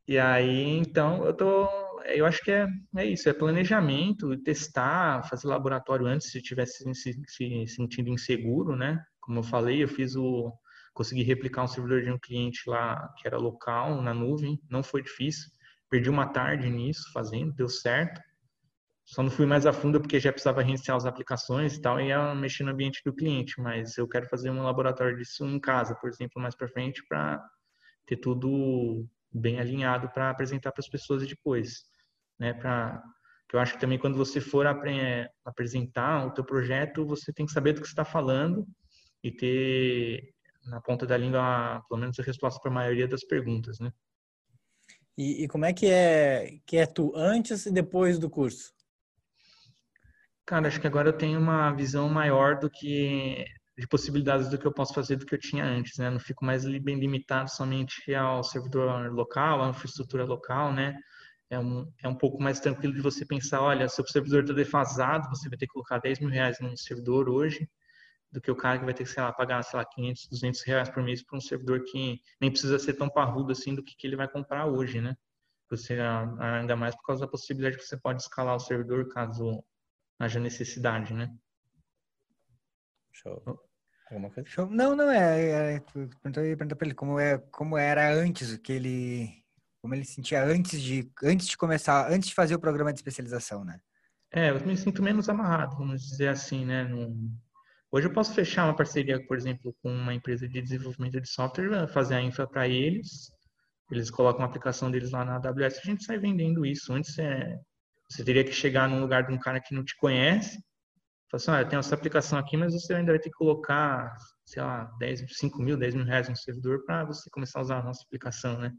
E 0.08 0.18
aí, 0.20 0.78
então, 0.78 1.26
eu 1.26 1.34
tô, 1.34 1.68
eu 2.16 2.26
acho 2.26 2.44
que 2.44 2.52
é, 2.52 2.68
é 2.96 3.06
isso, 3.06 3.28
é 3.30 3.34
planejamento, 3.34 4.38
testar, 4.44 5.28
fazer 5.28 5.48
laboratório 5.48 6.06
antes 6.06 6.32
se 6.32 6.42
tivesse 6.42 6.84
se, 6.94 7.22
se 7.28 7.68
sentindo 7.68 8.10
inseguro, 8.10 8.76
né? 8.76 9.02
Como 9.20 9.40
eu 9.40 9.44
falei, 9.44 9.84
eu 9.84 9.88
fiz 9.88 10.16
o 10.16 10.52
consegui 10.94 11.22
replicar 11.22 11.64
um 11.64 11.68
servidor 11.68 12.02
de 12.02 12.12
um 12.12 12.18
cliente 12.18 12.68
lá 12.68 13.14
que 13.18 13.28
era 13.28 13.38
local 13.38 14.02
na 14.02 14.16
nuvem, 14.16 14.60
não 14.68 14.82
foi 14.82 15.04
difícil 15.04 15.52
Perdi 15.90 16.10
uma 16.10 16.28
tarde 16.28 16.70
nisso, 16.70 17.12
fazendo, 17.14 17.54
deu 17.54 17.70
certo. 17.70 18.22
Só 19.06 19.24
não 19.24 19.32
fui 19.32 19.46
mais 19.46 19.66
a 19.66 19.72
fundo 19.72 20.02
porque 20.02 20.20
já 20.20 20.34
precisava 20.34 20.62
reiniciar 20.62 20.98
as 20.98 21.06
aplicações 21.06 21.76
e 21.76 21.82
tal, 21.82 22.00
e 22.00 22.08
ia 22.08 22.36
mexer 22.36 22.64
no 22.64 22.72
ambiente 22.72 23.02
do 23.06 23.14
cliente. 23.14 23.60
Mas 23.62 23.98
eu 23.98 24.08
quero 24.08 24.28
fazer 24.28 24.50
um 24.50 24.64
laboratório 24.64 25.18
disso 25.18 25.46
em 25.46 25.60
casa, 25.60 25.96
por 25.96 26.10
exemplo, 26.10 26.42
mais 26.42 26.56
para 26.56 26.68
frente, 26.68 27.02
para 27.08 27.42
ter 28.06 28.18
tudo 28.18 29.08
bem 29.32 29.60
alinhado 29.60 30.10
para 30.10 30.30
apresentar 30.30 30.74
para 30.74 30.82
as 30.82 30.90
pessoas 30.90 31.26
depois, 31.26 31.84
né? 32.40 32.54
Para 32.54 33.04
que 33.50 33.56
eu 33.56 33.60
acho 33.60 33.74
que 33.74 33.80
também 33.80 33.98
quando 33.98 34.18
você 34.18 34.42
for 34.42 34.68
apresentar 35.46 36.26
o 36.28 36.32
teu 36.32 36.44
projeto, 36.44 37.06
você 37.06 37.32
tem 37.32 37.46
que 37.46 37.52
saber 37.52 37.74
do 37.74 37.82
que 37.82 37.88
está 37.88 38.04
falando 38.04 38.68
e 39.24 39.32
ter 39.32 40.34
na 40.66 40.82
ponta 40.82 41.06
da 41.08 41.18
língua, 41.18 41.82
pelo 41.88 42.02
menos, 42.02 42.20
a 42.20 42.24
resposta 42.24 42.60
para 42.60 42.70
a 42.70 42.74
maioria 42.74 43.08
das 43.08 43.24
perguntas, 43.24 43.80
né? 43.80 43.92
E, 45.18 45.44
e, 45.44 45.48
como 45.48 45.66
é 45.66 45.74
que 45.74 45.88
é 45.88 46.60
que 46.66 46.78
é 46.78 46.86
tu 46.86 47.12
antes 47.16 47.66
e 47.66 47.72
depois 47.72 48.20
do 48.20 48.30
curso? 48.30 48.72
Cara, 50.46 50.68
acho 50.68 50.80
que 50.80 50.88
agora 50.88 51.10
eu 51.10 51.18
tenho 51.18 51.40
uma 51.40 51.72
visão 51.72 52.08
maior 52.08 52.60
do 52.60 52.70
que 52.70 53.44
de 53.78 53.88
possibilidades 53.88 54.50
do 54.50 54.58
que 54.58 54.66
eu 54.66 54.74
posso 54.74 54.94
fazer 54.94 55.18
do 55.18 55.26
que 55.26 55.36
eu 55.36 55.40
tinha 55.40 55.64
antes, 55.64 55.98
né? 55.98 56.10
Não 56.10 56.20
fico 56.20 56.44
mais 56.46 56.66
bem 56.66 57.00
limitado 57.00 57.50
somente 57.50 58.14
ao 58.14 58.44
servidor 58.44 59.12
local, 59.12 59.64
à 59.64 59.70
infraestrutura 59.70 60.26
local, 60.26 60.74
né? 60.74 60.98
É 61.50 61.58
um, 61.58 61.92
é 62.04 62.08
um 62.08 62.16
pouco 62.16 62.42
mais 62.42 62.60
tranquilo 62.60 62.94
de 62.94 63.02
você 63.02 63.26
pensar, 63.26 63.62
olha, 63.62 63.88
seu 63.88 64.06
servidor 64.06 64.42
está 64.42 64.54
defasado, 64.54 65.30
você 65.30 65.48
vai 65.48 65.58
ter 65.58 65.66
que 65.66 65.74
colocar 65.74 66.00
10 66.00 66.20
mil 66.20 66.30
reais 66.30 66.60
num 66.60 66.76
servidor 66.76 67.30
hoje, 67.30 67.70
do 68.32 68.42
que 68.42 68.52
o 68.52 68.56
cara 68.56 68.78
que 68.78 68.86
vai 68.86 68.94
ter 68.94 69.04
que, 69.06 69.10
sei 69.10 69.24
lá, 69.24 69.32
pagar, 69.32 69.64
sei 69.64 69.78
lá, 69.78 69.86
500, 69.86 70.28
200 70.28 70.62
reais 70.64 70.90
por 70.90 71.02
mês 71.02 71.24
para 71.24 71.38
um 71.38 71.42
servidor 71.42 71.84
que 71.86 72.22
nem 72.42 72.52
precisa 72.52 72.78
ser 72.78 72.94
tão 72.94 73.10
parrudo 73.10 73.54
assim 73.54 73.74
do 73.74 73.84
que, 73.84 73.96
que 73.96 74.06
ele 74.06 74.18
vai 74.18 74.28
comprar 74.28 74.66
hoje, 74.66 75.00
né? 75.00 75.16
Você, 75.70 75.98
ainda 76.40 76.76
mais 76.76 76.96
por 76.96 77.06
causa 77.06 77.22
da 77.22 77.32
possibilidade 77.32 77.78
que 77.78 77.84
você 77.84 77.98
pode 77.98 78.22
escalar 78.22 78.56
o 78.56 78.60
servidor 78.60 79.08
caso 79.10 79.64
haja 80.20 80.40
necessidade, 80.40 81.14
né? 81.14 81.34
Show. 83.12 83.42
Alguma 84.10 84.30
coisa? 84.32 84.50
Show. 84.50 84.70
Não, 84.70 84.96
não, 84.96 85.10
é, 85.10 85.76
é 85.76 85.80
perguntar 86.22 86.76
para 86.76 86.88
ele 86.88 86.96
como, 86.96 87.20
é, 87.20 87.38
como 87.52 87.78
era 87.78 88.14
antes, 88.14 88.54
o 88.54 88.60
que 88.60 88.72
ele, 88.72 89.37
como 89.82 89.94
ele 89.94 90.06
sentia 90.06 90.44
antes 90.44 90.82
de, 90.82 91.10
antes 91.24 91.48
de 91.48 91.58
começar, 91.58 92.12
antes 92.12 92.30
de 92.30 92.36
fazer 92.36 92.56
o 92.56 92.60
programa 92.60 92.92
de 92.92 93.00
especialização, 93.00 93.64
né? 93.64 93.80
É, 94.32 94.50
eu 94.50 94.60
me 94.66 94.76
sinto 94.76 95.02
menos 95.02 95.30
amarrado, 95.30 95.78
vamos 95.78 96.02
dizer 96.02 96.28
assim, 96.28 96.66
né? 96.66 96.90
Hoje 97.90 98.08
eu 98.08 98.14
posso 98.14 98.34
fechar 98.34 98.66
uma 98.66 98.76
parceria, 98.76 99.26
por 99.26 99.38
exemplo, 99.38 99.74
com 99.82 99.90
uma 99.90 100.14
empresa 100.14 100.48
de 100.48 100.62
desenvolvimento 100.62 101.22
de 101.22 101.30
software, 101.30 101.88
fazer 101.88 102.16
a 102.16 102.22
infra 102.22 102.46
para 102.46 102.68
eles, 102.68 103.32
eles 103.90 104.12
colocam 104.12 104.44
a 104.44 104.48
aplicação 104.48 104.92
deles 104.92 105.12
lá 105.12 105.24
na 105.24 105.36
AWS, 105.36 105.80
a 105.80 105.86
gente 105.86 106.04
sai 106.04 106.18
vendendo 106.18 106.66
isso. 106.66 106.92
Antes 106.92 107.18
é, 107.18 107.58
você 108.10 108.24
teria 108.24 108.44
que 108.44 108.52
chegar 108.52 108.90
num 108.90 109.00
lugar 109.00 109.26
de 109.26 109.34
um 109.34 109.40
cara 109.40 109.62
que 109.62 109.74
não 109.74 109.84
te 109.84 109.96
conhece, 109.96 110.62
falar 111.32 111.42
assim, 111.42 111.52
ah, 111.52 111.62
eu 111.62 111.70
tenho 111.70 111.80
essa 111.80 111.96
aplicação 111.96 112.38
aqui, 112.38 112.58
mas 112.58 112.74
você 112.74 112.94
ainda 112.94 113.14
vai 113.14 113.20
ter 113.20 113.30
que 113.30 113.38
colocar, 113.38 114.14
sei 114.46 114.62
lá, 114.62 114.86
10, 115.00 115.26
5 115.38 115.62
mil, 115.62 115.78
10 115.78 115.96
mil 115.96 116.06
reais 116.06 116.28
no 116.28 116.36
servidor 116.36 116.84
para 116.86 117.06
você 117.06 117.30
começar 117.30 117.60
a 117.60 117.62
usar 117.62 117.80
a 117.80 117.84
nossa 117.84 118.04
aplicação, 118.04 118.58
né? 118.60 118.74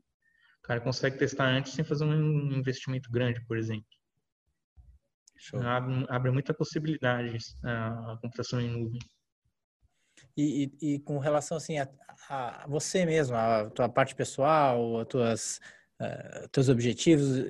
O 0.59 0.63
cara 0.69 0.81
consegue 0.81 1.17
testar 1.17 1.47
antes 1.47 1.73
sem 1.73 1.85
fazer 1.85 2.05
um 2.05 2.53
investimento 2.53 3.11
grande, 3.11 3.45
por 3.47 3.57
exemplo. 3.57 3.87
Abre, 5.65 6.07
abre 6.09 6.31
muita 6.31 6.53
possibilidade 6.53 7.39
a, 7.65 8.13
a 8.13 8.19
computação 8.21 8.61
em 8.61 8.69
nuvem. 8.69 9.01
E, 10.37 10.71
e, 10.81 10.95
e, 10.95 10.99
com 11.01 11.19
relação 11.19 11.57
assim 11.57 11.79
a, 11.79 11.89
a, 12.29 12.67
você 12.69 13.05
mesmo, 13.05 13.37
a 13.37 13.71
tua 13.71 13.89
parte 13.89 14.15
pessoal, 14.15 15.01
as 15.01 15.07
tuas 15.07 15.61
uh, 16.01 16.49
teus 16.51 16.69
objetivos? 16.69 17.45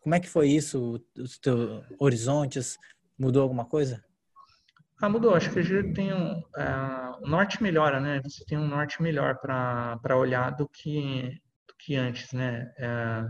Como 0.00 0.14
é 0.14 0.20
que 0.20 0.28
foi 0.28 0.48
isso? 0.48 1.02
Os 1.16 1.38
teus 1.38 1.84
horizontes? 1.98 2.78
Mudou 3.18 3.42
alguma 3.42 3.64
coisa? 3.64 4.04
Ah, 5.00 5.08
mudou. 5.08 5.34
Acho 5.34 5.50
que 5.50 5.58
a 5.58 5.62
gente 5.62 5.92
tem 5.94 6.12
um. 6.12 6.38
Uh, 6.38 7.24
o 7.24 7.28
norte 7.28 7.62
melhora, 7.62 8.00
né? 8.00 8.20
Você 8.22 8.44
tem 8.44 8.58
um 8.58 8.66
norte 8.66 9.02
melhor 9.02 9.38
para 9.38 10.16
olhar 10.16 10.50
do 10.50 10.68
que, 10.68 11.40
que 11.78 11.96
antes, 11.96 12.32
né? 12.32 12.72
Uh, 12.78 13.28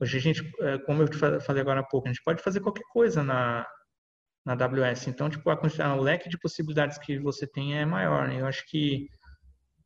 hoje 0.00 0.18
a 0.18 0.20
gente, 0.20 0.42
uh, 0.42 0.84
como 0.86 1.02
eu 1.02 1.40
falei 1.40 1.62
agora 1.62 1.80
há 1.80 1.84
pouco, 1.84 2.08
a 2.08 2.12
gente 2.12 2.22
pode 2.24 2.42
fazer 2.42 2.60
qualquer 2.60 2.84
coisa 2.92 3.22
na, 3.22 3.66
na 4.44 4.52
AWS. 4.52 5.08
Então, 5.08 5.30
tipo, 5.30 5.48
a, 5.50 5.94
o 5.96 6.00
leque 6.00 6.28
de 6.28 6.38
possibilidades 6.38 6.98
que 6.98 7.18
você 7.18 7.46
tem 7.46 7.78
é 7.78 7.84
maior. 7.84 8.28
Né? 8.28 8.40
Eu 8.40 8.46
acho 8.46 8.64
que 8.68 9.08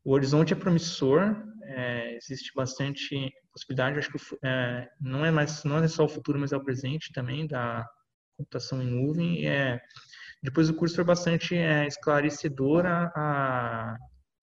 o 0.05 0.13
horizonte 0.13 0.53
é 0.53 0.57
promissor, 0.57 1.37
é, 1.65 2.17
existe 2.17 2.53
bastante 2.55 3.31
possibilidade. 3.53 3.97
Eu 3.97 3.99
acho 4.01 4.11
que 4.11 4.19
é, 4.45 4.89
não 5.01 5.25
é 5.25 5.31
mais 5.31 5.65
não 5.65 5.79
é 5.79 5.89
só 5.89 6.05
o 6.05 6.09
futuro, 6.09 6.39
mas 6.39 6.53
é 6.53 6.57
o 6.57 6.65
presente 6.65 7.13
também 7.13 7.47
da 7.47 7.87
computação 8.37 8.83
em 8.83 8.87
nuvem. 8.87 9.47
É, 9.47 9.81
depois 10.43 10.71
o 10.71 10.75
curso 10.75 10.95
foi 10.95 11.05
bastante 11.05 11.57
é, 11.57 11.87
esclarecedora 11.87 13.13
a, 13.15 13.97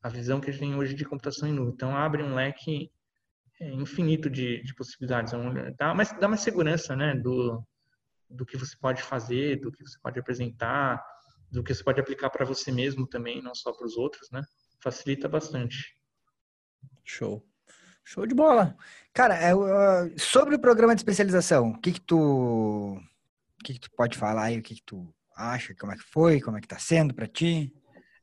a 0.03 0.09
visão 0.09 0.39
que 0.39 0.49
a 0.49 0.53
gente 0.53 0.61
tem 0.61 0.75
hoje 0.75 0.93
de 0.93 1.05
computação 1.05 1.47
em 1.47 1.53
nuvem. 1.53 1.73
Então 1.73 1.95
abre 1.95 2.21
um 2.21 2.35
leque 2.35 2.91
é, 2.91 2.94
infinito 3.61 4.29
de, 4.29 4.61
de 4.63 4.75
possibilidades. 4.75 5.33
É 5.33 5.71
dá, 5.77 5.93
mais, 5.93 6.11
dá 6.19 6.27
mais 6.27 6.41
segurança 6.41 6.95
né, 6.95 7.15
do, 7.15 7.63
do 8.29 8.45
que 8.45 8.57
você 8.57 8.75
pode 8.77 9.01
fazer, 9.01 9.59
do 9.59 9.71
que 9.71 9.83
você 9.83 9.97
pode 10.01 10.19
apresentar, 10.19 11.03
do 11.51 11.63
que 11.63 11.73
você 11.73 11.83
pode 11.83 11.99
aplicar 11.99 12.29
para 12.29 12.45
você 12.45 12.71
mesmo 12.71 13.07
também, 13.07 13.41
não 13.41 13.55
só 13.55 13.71
para 13.71 13.85
os 13.85 13.95
outros, 13.97 14.29
né? 14.31 14.43
Facilita 14.81 15.27
bastante. 15.27 15.95
Show. 17.03 17.45
Show 18.03 18.27
de 18.27 18.35
bola. 18.35 18.77
Cara, 19.13 19.35
é, 19.35 19.53
sobre 20.17 20.55
o 20.55 20.59
programa 20.59 20.93
de 20.93 20.99
especialização, 20.99 21.69
o 21.69 21.79
que 21.79 21.93
que 21.93 22.01
tu, 22.01 22.97
o 22.97 23.63
que 23.63 23.73
que 23.73 23.79
tu 23.79 23.89
pode 23.91 24.17
falar 24.17 24.43
aí, 24.43 24.59
o 24.59 24.61
que 24.61 24.75
que 24.75 24.83
tu 24.83 25.13
acha, 25.35 25.73
como 25.75 25.91
é 25.91 25.95
que 25.95 26.03
foi, 26.03 26.39
como 26.41 26.57
é 26.57 26.61
que 26.61 26.67
tá 26.67 26.77
sendo 26.77 27.13
para 27.13 27.27
ti? 27.27 27.73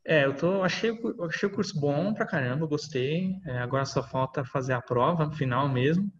É, 0.05 0.25
eu 0.25 0.35
tô, 0.37 0.63
achei, 0.63 0.91
achei 1.21 1.49
o 1.49 1.53
curso 1.53 1.79
bom 1.79 2.13
pra 2.13 2.27
caramba, 2.27 2.67
gostei. 2.67 3.37
É, 3.47 3.59
agora 3.59 3.85
só 3.85 4.03
falta 4.03 4.45
fazer 4.45 4.73
a 4.73 4.83
prova 4.83 5.27
no 5.27 5.33
final 5.33 5.69
mesmo. 5.69 6.11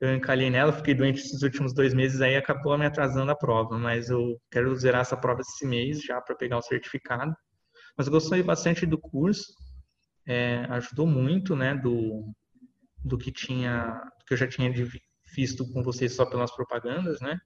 Eu 0.00 0.14
encalhei 0.14 0.50
nela, 0.50 0.72
fiquei 0.72 0.94
doente 0.94 1.20
esses 1.20 1.42
últimos 1.42 1.74
dois 1.74 1.92
meses 1.92 2.20
aí, 2.22 2.36
acabou 2.36 2.76
me 2.78 2.86
atrasando 2.86 3.30
a 3.30 3.36
prova, 3.36 3.78
mas 3.78 4.08
eu 4.08 4.40
quero 4.50 4.74
zerar 4.74 5.02
essa 5.02 5.16
prova 5.16 5.42
esse 5.42 5.66
mês 5.66 6.00
já 6.02 6.20
para 6.20 6.34
pegar 6.34 6.58
o 6.58 6.62
certificado. 6.62 7.34
Mas 7.96 8.06
eu 8.06 8.12
gostei 8.12 8.42
bastante 8.42 8.86
do 8.86 8.98
curso, 8.98 9.52
é, 10.26 10.66
ajudou 10.70 11.06
muito, 11.06 11.54
né, 11.54 11.74
do, 11.74 12.32
do 13.04 13.18
que 13.18 13.30
tinha, 13.32 13.92
do 14.18 14.24
que 14.26 14.34
eu 14.34 14.38
já 14.38 14.48
tinha 14.48 14.72
visto 15.36 15.70
com 15.72 15.82
vocês 15.82 16.14
só 16.14 16.24
pelas 16.24 16.54
propagandas, 16.54 17.20
né? 17.20 17.38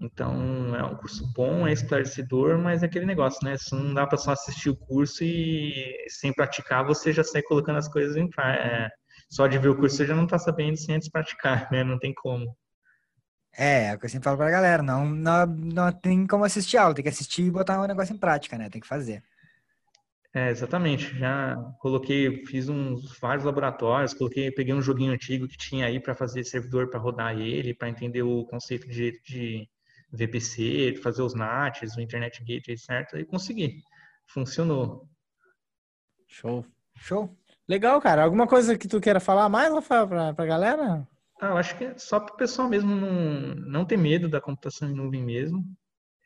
Então, 0.00 0.74
é 0.74 0.82
um 0.84 0.96
curso 0.96 1.32
bom, 1.32 1.66
é 1.66 1.72
esclarecedor, 1.72 2.58
mas 2.58 2.82
é 2.82 2.86
aquele 2.86 3.06
negócio, 3.06 3.38
né? 3.44 3.56
Não 3.72 3.94
dá 3.94 4.06
para 4.06 4.18
só 4.18 4.32
assistir 4.32 4.70
o 4.70 4.76
curso 4.76 5.22
e 5.22 6.06
sem 6.08 6.32
praticar, 6.32 6.84
você 6.84 7.12
já 7.12 7.22
sai 7.22 7.42
colocando 7.42 7.78
as 7.78 7.88
coisas 7.88 8.16
em 8.16 8.28
prática. 8.28 8.64
É, 8.64 8.90
só 9.30 9.46
de 9.46 9.58
ver 9.58 9.68
o 9.68 9.76
curso 9.76 9.96
você 9.96 10.06
já 10.06 10.14
não 10.14 10.24
está 10.24 10.38
sabendo 10.38 10.76
sem 10.76 10.96
antes 10.96 11.08
praticar, 11.08 11.68
né? 11.72 11.84
Não 11.84 11.98
tem 11.98 12.12
como. 12.12 12.56
É, 13.56 13.90
é 13.90 13.94
o 13.94 13.98
que 13.98 14.06
eu 14.06 14.10
sempre 14.10 14.24
falo 14.24 14.36
pra 14.36 14.50
galera, 14.50 14.82
não, 14.82 15.06
não, 15.06 15.46
não 15.46 15.92
tem 15.92 16.26
como 16.26 16.44
assistir 16.44 16.76
aula, 16.76 16.92
tem 16.92 17.04
que 17.04 17.08
assistir 17.08 17.42
e 17.42 17.50
botar 17.52 17.80
o 17.80 17.84
um 17.84 17.86
negócio 17.86 18.12
em 18.12 18.18
prática, 18.18 18.58
né? 18.58 18.68
Tem 18.68 18.80
que 18.80 18.88
fazer. 18.88 19.22
É, 20.34 20.50
exatamente. 20.50 21.16
Já 21.16 21.56
coloquei, 21.78 22.44
fiz 22.46 22.68
uns 22.68 23.16
vários 23.20 23.44
laboratórios, 23.44 24.12
coloquei, 24.12 24.50
peguei 24.50 24.74
um 24.74 24.82
joguinho 24.82 25.12
antigo 25.12 25.46
que 25.46 25.56
tinha 25.56 25.86
aí 25.86 26.00
para 26.00 26.16
fazer 26.16 26.42
servidor 26.42 26.90
para 26.90 26.98
rodar 26.98 27.38
ele, 27.38 27.72
para 27.72 27.88
entender 27.88 28.22
o 28.22 28.44
conceito 28.44 28.88
de, 28.88 29.20
de 29.22 29.68
VPC, 30.14 31.00
fazer 31.02 31.22
os 31.22 31.34
NATs, 31.34 31.96
o 31.96 32.00
Internet 32.00 32.40
Gateway, 32.40 32.78
certo? 32.78 33.18
E 33.18 33.24
consegui. 33.24 33.82
Funcionou. 34.26 35.08
Show. 36.26 36.64
Show. 36.96 37.36
Legal, 37.68 38.00
cara. 38.00 38.22
Alguma 38.22 38.46
coisa 38.46 38.76
que 38.76 38.88
tu 38.88 39.00
queira 39.00 39.20
falar 39.20 39.48
mais, 39.48 39.72
Rafael, 39.72 40.06
pra, 40.06 40.34
pra 40.34 40.46
galera? 40.46 41.06
Ah, 41.40 41.48
eu 41.48 41.56
acho 41.56 41.76
que 41.76 41.84
é 41.84 41.98
só 41.98 42.20
para 42.20 42.34
o 42.34 42.36
pessoal 42.36 42.68
mesmo 42.68 42.94
não, 42.94 43.54
não 43.54 43.84
ter 43.84 43.96
medo 43.96 44.28
da 44.28 44.40
computação 44.40 44.88
em 44.90 44.94
nuvem 44.94 45.22
mesmo. 45.22 45.64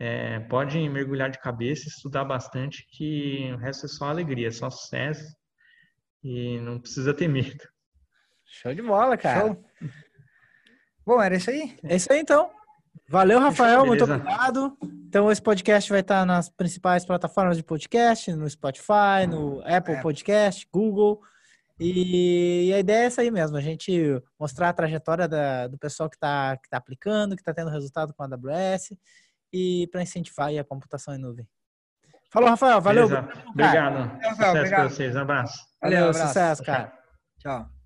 É, 0.01 0.38
pode 0.40 0.79
mergulhar 0.88 1.31
de 1.31 1.40
cabeça, 1.40 1.88
estudar 1.88 2.24
bastante, 2.24 2.87
que 2.90 3.51
o 3.53 3.57
resto 3.57 3.87
é 3.87 3.88
só 3.88 4.07
alegria, 4.07 4.51
só 4.53 4.70
sucesso. 4.70 5.24
E 6.22 6.59
não 6.61 6.81
precisa 6.81 7.14
ter 7.14 7.29
medo. 7.29 7.64
Show 8.44 8.74
de 8.74 8.83
bola, 8.83 9.16
cara. 9.16 9.40
Show. 9.40 9.64
Bom, 11.05 11.22
era 11.22 11.37
isso 11.37 11.51
aí. 11.51 11.77
É 11.85 11.96
isso 11.96 12.12
aí, 12.12 12.20
então. 12.20 12.51
Valeu, 13.08 13.38
Rafael. 13.38 13.84
Muito 13.87 14.04
obrigado. 14.04 14.76
Então, 14.82 15.30
esse 15.30 15.42
podcast 15.42 15.90
vai 15.90 16.00
estar 16.00 16.24
nas 16.26 16.48
principais 16.48 17.04
plataformas 17.04 17.56
de 17.56 17.62
podcast, 17.62 18.32
no 18.32 18.48
Spotify, 18.48 19.26
no 19.28 19.61
Apple 19.64 19.94
é. 19.94 20.00
Podcast, 20.00 20.68
Google. 20.72 21.20
E 21.80 22.72
a 22.74 22.78
ideia 22.78 23.04
é 23.04 23.04
essa 23.04 23.22
aí 23.22 23.30
mesmo, 23.30 23.56
a 23.56 23.61
gente 23.61 24.20
mostrar 24.38 24.70
a 24.70 24.72
trajetória 24.72 25.28
da, 25.28 25.68
do 25.68 25.78
pessoal 25.78 26.11
que 26.11 26.16
está 26.16 26.56
que 26.56 26.68
tá 26.68 26.76
aplicando, 26.76 27.37
que 27.37 27.40
está 27.40 27.54
tendo 27.54 27.70
resultado 27.70 28.12
com 28.12 28.22
a 28.22 28.26
AWS 28.26 28.94
e 29.52 29.87
para 29.92 30.02
incentivar 30.02 30.48
a 30.48 30.64
computação 30.64 31.14
em 31.14 31.18
nuvem. 31.18 31.46
Falou, 32.30 32.50
Rafael. 32.50 32.80
Valeu. 32.80 33.08
Beleza. 33.08 33.28
Obrigado. 33.48 33.96
Rafael, 33.96 34.34
sucesso 34.34 34.56
obrigado. 34.56 34.80
para 34.80 34.88
vocês. 34.88 35.16
Um 35.16 35.20
abraço. 35.20 35.58
Valeu, 35.80 35.98
Valeu 35.98 36.11
abraço. 36.11 36.26
sucesso, 36.28 36.62
cara. 36.64 36.92
Tchau. 37.38 37.77